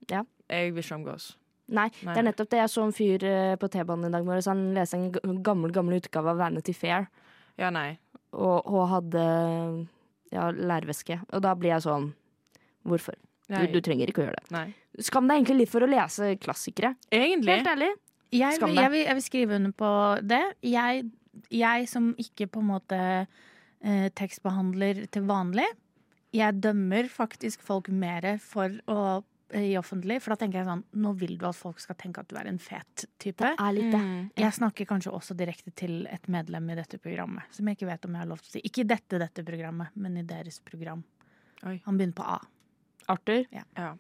Ja. 0.10 0.24
Jeg 0.50 0.74
vil 0.74 0.84
ikke 0.84 0.96
omgås. 0.96 1.36
Nei, 1.68 1.90
Nei. 2.04 2.14
det 2.14 2.18
er 2.22 2.26
nettopp 2.32 2.50
det. 2.50 2.58
Jeg 2.60 2.70
så 2.70 2.84
en 2.86 2.94
fyr 2.94 3.24
eh, 3.26 3.56
på 3.58 3.68
T-banen 3.74 4.06
i 4.10 4.12
dag 4.14 4.26
morges. 4.26 4.46
Han 4.46 4.74
leste 4.76 4.98
en 4.98 5.42
gammel 5.44 5.72
gammel 5.74 5.96
utgave 5.98 6.30
av 6.30 6.38
Vanity 6.38 6.74
Fair 6.74 7.08
Ja, 7.58 7.70
nei. 7.70 7.98
og, 8.34 8.66
og 8.68 8.88
hadde 8.92 9.88
ja, 10.32 10.52
lærveske. 10.52 11.22
Og 11.34 11.42
da 11.42 11.54
blir 11.56 11.70
jeg 11.74 11.82
sånn 11.88 12.12
Hvorfor? 12.86 13.16
Du, 13.46 13.60
du 13.76 13.80
trenger 13.84 14.10
ikke 14.10 14.24
å 14.24 14.28
gjøre 14.28 14.42
det. 14.42 14.52
Nei. 14.56 14.66
Skam 15.06 15.28
deg 15.30 15.42
egentlig 15.42 15.60
litt 15.60 15.72
for 15.74 15.86
å 15.86 15.90
lese 15.90 16.32
klassikere. 16.42 16.96
Egentlig. 17.14 17.60
Helt 17.60 17.72
ærlig. 17.76 17.92
Jeg, 18.34 18.58
Skam 18.58 18.74
deg. 18.74 18.82
jeg, 18.82 18.92
vil, 18.94 19.04
jeg 19.06 19.18
vil 19.18 19.26
skrive 19.26 19.60
under 19.60 19.76
på 19.78 19.92
det. 20.26 20.44
Jeg, 20.66 21.06
jeg 21.54 21.90
som 21.92 22.10
ikke 22.22 22.50
på 22.52 22.64
en 22.64 22.70
måte 22.72 23.00
eh, 23.22 24.08
tekstbehandler 24.18 25.06
til 25.14 25.28
vanlig, 25.30 25.68
jeg 26.36 26.60
dømmer 26.60 27.08
faktisk 27.12 27.64
folk 27.64 27.88
mer 27.94 28.28
for 28.44 28.74
å 28.92 29.00
eh, 29.54 29.70
i 29.70 29.76
offentlig, 29.80 30.18
for 30.24 30.34
da 30.34 30.40
tenker 30.42 30.60
jeg 30.60 30.68
sånn 30.68 30.84
Nå 31.06 31.14
vil 31.22 31.38
du 31.40 31.46
at 31.48 31.56
folk 31.56 31.80
skal 31.80 31.96
tenke 32.00 32.24
at 32.24 32.32
du 32.32 32.36
er 32.40 32.50
en 32.50 32.60
fet 32.60 33.06
type. 33.22 33.54
Er 33.54 33.78
litt 33.78 33.94
det. 33.94 34.02
Mm. 34.02 34.26
Jeg 34.42 34.58
snakker 34.58 34.90
kanskje 34.90 35.14
også 35.16 35.38
direkte 35.38 35.72
til 35.78 36.04
et 36.12 36.28
medlem 36.32 36.74
i 36.74 36.80
dette 36.82 37.00
programmet, 37.00 37.46
som 37.56 37.70
jeg 37.70 37.80
ikke 37.80 37.92
vet 37.94 38.10
om 38.10 38.18
jeg 38.18 38.26
har 38.26 38.34
lov 38.34 38.42
til 38.44 38.52
å 38.52 38.56
si. 38.58 38.66
Ikke 38.68 38.84
i 38.84 38.90
dette 38.90 39.22
dette 39.22 39.46
programmet, 39.48 39.96
men 39.96 40.20
i 40.20 40.26
deres 40.28 40.60
program. 40.66 41.06
Oi. 41.66 41.78
Han 41.86 42.02
begynner 42.02 42.18
på 42.18 42.28
A. 42.36 42.42
Arthur. 43.10 43.46
Ja. 43.52 43.63
Ja. 43.78 43.91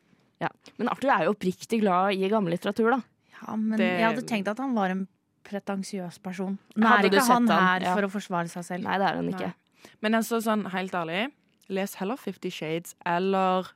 Ja. 0.41 0.49
Men 0.77 0.89
Arthur 0.89 1.09
er 1.13 1.25
jo 1.25 1.33
oppriktig 1.33 1.79
glad 1.81 2.13
i 2.13 2.29
gammel 2.29 2.51
litteratur, 2.55 2.91
da. 2.91 3.01
Ja, 3.41 3.55
men 3.55 3.77
Det- 3.77 3.99
jeg 3.99 4.07
hadde 4.15 4.25
tenkt 4.27 4.47
at 4.47 4.57
han 4.59 4.73
var 4.75 4.89
en 4.89 5.07
pretensiøs 5.43 6.19
person. 6.21 6.57
Nå 6.75 6.87
er 6.87 7.03
ikke 7.09 7.21
han 7.27 7.47
han? 7.47 7.63
her 7.63 7.81
Ja. 7.81 7.95
for 7.95 8.01
å 8.07 8.09
forsvare 8.11 8.49
seg 8.49 8.63
selv. 8.63 8.83
Nei, 8.83 8.97
det 8.97 9.07
er 9.07 9.15
han 9.15 9.29
ikke. 9.29 9.39
Nei. 9.51 9.53
Men 10.01 10.13
altså, 10.15 10.41
sånn 10.41 10.65
helt 10.71 10.91
ærlig, 10.91 11.31
les 11.69 11.95
heller 11.95 12.17
Fifty 12.17 12.49
Shades 12.49 12.95
eller 13.05 13.67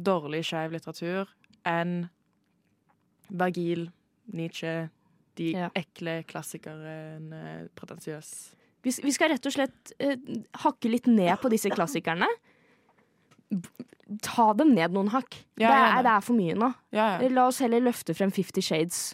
dårlig 0.00 0.42
skeiv 0.44 0.72
litteratur 0.72 1.28
enn 1.66 2.08
Vergil, 3.30 3.90
Nietzsche, 4.32 4.90
de 5.36 5.52
Ja. 5.52 5.68
ekle 5.76 6.24
klassikerne, 6.26 7.68
pretensiøs. 7.76 8.54
Vi, 8.82 8.90
vi 9.02 9.10
skal 9.12 9.28
rett 9.30 9.44
og 9.46 9.52
slett 9.52 9.92
uh, 10.00 10.16
hakke 10.64 10.90
litt 10.90 11.06
ned 11.06 11.38
på 11.40 11.50
disse 11.50 11.68
klassikerne. 11.70 12.26
Ta 14.26 14.50
dem 14.58 14.74
ned 14.74 14.94
noen 14.96 15.12
hakk. 15.12 15.38
Ja, 15.60 15.70
det, 15.70 15.78
er, 15.78 16.04
det 16.06 16.12
er 16.16 16.26
for 16.26 16.38
mye 16.38 16.58
nå. 16.58 16.72
Ja, 16.96 17.08
ja. 17.20 17.32
La 17.32 17.46
oss 17.50 17.60
heller 17.62 17.82
løfte 17.84 18.16
frem 18.18 18.32
Fifty 18.34 18.64
Shades 18.64 19.10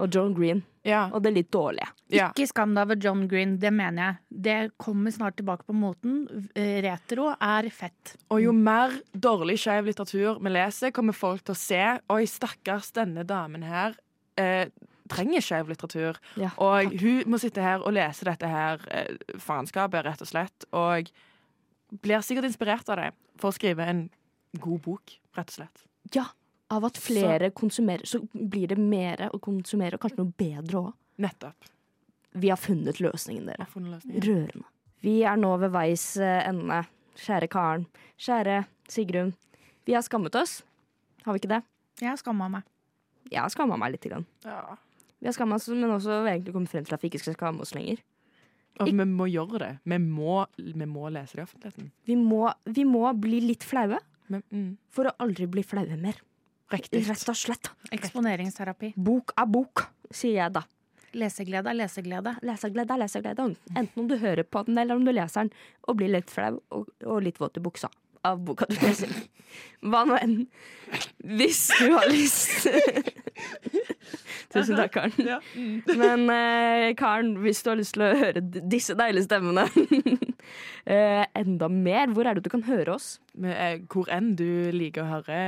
og 0.00 0.10
John 0.14 0.32
Green 0.34 0.64
ja. 0.86 1.04
og 1.14 1.22
det 1.24 1.32
litt 1.34 1.50
dårlige. 1.54 1.86
ja. 2.12 2.28
Ikke 2.32 2.48
skam 2.50 2.74
deg 2.74 2.86
over 2.88 2.98
John 3.00 3.26
Green, 3.30 3.56
det 3.62 3.70
mener 3.74 4.02
jeg. 4.02 4.40
Det 4.46 4.56
kommer 4.82 5.14
snart 5.14 5.38
tilbake 5.38 5.66
på 5.68 5.76
moten. 5.76 6.24
Eh, 6.54 6.80
Retro 6.84 7.30
er 7.34 7.68
fett. 7.74 8.16
Og 8.34 8.42
jo 8.44 8.54
mer 8.56 8.96
dårlig 9.12 9.58
skeiv 9.62 9.88
litteratur 9.88 10.40
vi 10.42 10.54
leser, 10.54 10.94
kommer 10.94 11.16
folk 11.16 11.44
til 11.44 11.54
å 11.54 11.60
se 11.60 11.84
Oi, 12.12 12.24
stakkars, 12.30 12.90
denne 12.96 13.24
damen 13.28 13.64
her 13.66 13.96
eh, 14.40 14.66
trenger 15.10 15.44
skeiv 15.44 15.70
litteratur. 15.70 16.18
Ja, 16.40 16.50
og 16.56 16.90
takk. 16.90 16.98
hun 17.04 17.30
må 17.32 17.40
sitte 17.40 17.64
her 17.64 17.84
og 17.84 17.94
lese 17.96 18.26
dette 18.28 18.50
her 18.50 18.84
eh, 18.90 19.14
faenskapet, 19.40 20.04
rett 20.06 20.24
og 20.24 20.30
slett. 20.30 20.68
Og 20.74 21.10
blir 22.02 22.24
sikkert 22.26 22.50
inspirert 22.50 22.88
av 22.90 23.00
det 23.00 23.10
for 23.40 23.50
å 23.50 23.56
skrive 23.56 23.86
en 23.86 24.06
god 24.60 24.80
bok, 24.84 25.14
rett 25.36 25.52
og 25.52 25.58
slett. 25.58 25.84
Ja, 26.14 26.26
av 26.74 26.84
at 26.88 26.98
flere 27.00 27.50
konsumerer, 27.50 28.06
så 28.06 28.20
blir 28.32 28.70
det 28.72 28.78
mer 28.80 29.28
å 29.30 29.40
konsumere, 29.42 29.96
og 29.96 30.04
kanskje 30.04 30.22
noe 30.22 30.36
bedre 30.38 30.80
òg. 30.80 30.92
Nettopp. 31.24 31.70
Vi 32.34 32.50
har 32.50 32.58
funnet 32.58 32.98
løsningen, 33.02 33.46
dere. 33.46 33.66
Funnet 33.70 33.98
løsningen. 33.98 34.24
Rørende. 34.26 34.70
Vi 35.04 35.18
er 35.28 35.36
nå 35.38 35.52
ved 35.60 35.70
veis 35.74 36.14
eh, 36.16 36.40
ende. 36.48 36.80
Kjære 37.20 37.48
Karen. 37.52 37.84
Kjære 38.18 38.64
Sigrun. 38.90 39.34
Vi 39.86 39.94
har 39.94 40.02
skammet 40.02 40.34
oss. 40.40 40.62
Har 41.26 41.36
vi 41.36 41.42
ikke 41.42 41.52
det? 41.52 41.60
Jeg 42.00 42.08
har 42.10 42.18
skamma 42.18 42.48
meg. 42.56 42.64
Jeg 43.30 43.38
har 43.38 43.52
skamma 43.52 43.76
meg 43.78 43.94
litt. 43.94 44.08
Grann. 44.08 44.26
Ja. 44.42 44.74
Vi 45.20 45.28
har 45.28 45.36
skamma 45.36 45.60
oss, 45.60 45.68
men 45.70 45.92
også 45.92 46.24
egentlig 46.24 46.56
kommet 46.56 46.72
frem 46.72 46.88
til 46.88 46.96
at 46.96 47.04
vi 47.04 47.12
ikke 47.12 47.22
skal 47.22 47.36
skamme 47.36 47.62
oss 47.62 47.74
lenger. 47.76 48.02
Og 48.82 48.90
vi 48.90 49.06
må 49.06 49.28
gjøre 49.30 49.60
det. 49.62 49.70
Vi 49.86 50.00
må, 50.02 50.40
vi 50.58 50.88
må 50.90 51.06
lese 51.14 51.36
det 51.36 51.44
i 51.44 51.46
offentligheten. 51.46 51.92
Vi 52.08 52.16
må, 52.18 52.48
vi 52.66 52.84
må 52.88 53.06
bli 53.14 53.38
litt 53.44 53.62
flaue 53.66 54.00
Men, 54.32 54.42
mm, 54.50 54.70
for 54.90 55.10
å 55.10 55.14
aldri 55.24 55.46
bli 55.50 55.64
flaue 55.66 55.96
mer. 56.00 56.20
riktig. 56.72 57.04
Rett 57.06 57.28
og 57.28 57.36
slett. 57.36 57.70
Eksponeringsterapi. 57.94 58.94
Bok 58.96 59.34
er 59.38 59.46
bok, 59.46 59.84
sier 60.10 60.40
jeg 60.40 60.54
da. 60.56 60.64
Leseglede 61.14 61.70
er 61.70 61.76
leseglede. 61.78 62.32
Leseglede 62.42 62.96
er 62.96 63.02
leseglede. 63.04 63.44
Enten 63.76 64.00
om 64.02 64.08
du 64.10 64.16
hører 64.18 64.42
på 64.42 64.64
den, 64.66 64.78
eller 64.78 64.98
om 64.98 65.04
du 65.04 65.12
leser 65.12 65.44
den 65.44 65.52
og 65.86 66.00
blir 66.00 66.10
litt 66.10 66.32
flau 66.32 66.56
og, 66.74 66.88
og 67.04 67.22
litt 67.22 67.38
våt 67.38 67.60
i 67.60 67.62
buksa 67.62 67.90
av 68.24 68.40
boka 68.40 68.66
du 68.66 68.74
leser. 68.80 69.12
Hva 69.84 70.02
nå 70.08 70.16
enn. 70.18 70.36
Hvis 71.38 71.68
du 71.78 71.92
har 71.92 72.08
lyst 72.10 72.66
Tusen 74.52 74.76
takk, 74.78 74.92
Karen. 74.96 75.14
Ja. 75.24 75.38
Mm. 75.54 75.82
Men 76.02 76.26
eh, 76.34 76.90
Karen, 76.98 77.36
hvis 77.44 77.62
du 77.64 77.70
har 77.72 77.78
lyst 77.80 77.96
til 77.96 78.04
å 78.06 78.12
høre 78.18 78.42
disse 78.42 78.96
deilige 78.98 79.28
stemmene 79.28 79.64
eh, 80.94 81.24
enda 81.38 81.70
mer, 81.72 82.12
hvor 82.12 82.28
er 82.28 82.36
det 82.36 82.44
du 82.44 82.52
kan 82.52 82.66
høre 82.68 82.96
oss? 82.96 83.16
Eh, 83.40 83.80
hvor 83.92 84.10
enn 84.12 84.34
du 84.38 84.48
liker 84.74 85.04
å 85.04 85.12
høre 85.16 85.40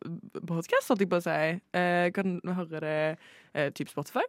podkast, 0.00 0.48
podcast, 0.48 0.88
holdt 0.88 1.04
jeg 1.04 1.10
på 1.10 1.18
å 1.18 1.24
si, 1.24 1.38
eh, 1.76 2.06
kan 2.16 2.38
høre 2.56 2.80
det 2.80 2.96
eh, 3.52 3.68
type 3.76 3.92
Spotify. 3.92 4.24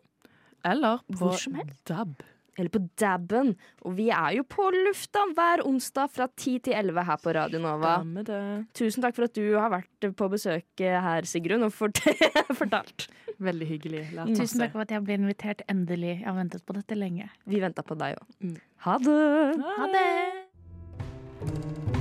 Eller 0.67 0.99
på 1.07 1.21
Hvor 1.23 1.39
som 1.39 1.55
helst. 1.57 1.79
DAB. 1.89 2.21
Eller 2.61 2.69
på 2.73 2.81
Dabben. 3.01 3.55
Og 3.87 3.95
vi 3.97 4.09
er 4.13 4.35
jo 4.37 4.43
på 4.45 4.67
lufta 4.75 5.23
hver 5.33 5.63
onsdag 5.65 6.11
fra 6.13 6.27
10 6.29 6.59
til 6.67 6.75
11 6.77 7.01
her 7.09 7.17
på 7.23 7.33
Radio 7.35 7.59
Nova. 7.63 7.95
Det. 8.21 8.37
Tusen 8.77 9.01
takk 9.03 9.15
for 9.17 9.25
at 9.25 9.33
du 9.37 9.45
har 9.57 9.69
vært 9.73 10.01
på 10.19 10.25
besøk 10.31 10.83
her, 10.85 11.21
Sigrun, 11.29 11.65
og 11.65 11.73
fort 11.73 11.97
fortalt. 12.61 13.07
Veldig 13.41 13.67
hyggelig. 13.71 14.03
Lært 14.13 14.29
Tusen 14.35 14.45
masse. 14.45 14.61
takk 14.61 14.73
for 14.77 14.81
at 14.85 14.93
jeg 14.93 15.01
ble 15.07 15.17
invitert 15.17 15.61
endelig. 15.71 16.19
Jeg 16.21 16.29
har 16.29 16.37
ventet 16.37 16.61
på 16.67 16.77
dette 16.77 16.93
lenge. 16.99 17.25
Vi 17.49 17.57
venta 17.63 17.81
på 17.81 17.97
deg 17.97 18.21
òg. 18.21 18.29
Mm. 18.45 18.57
Ha 18.85 18.93
det! 19.01 19.19
Ha 19.81 19.85
det. 19.97 22.00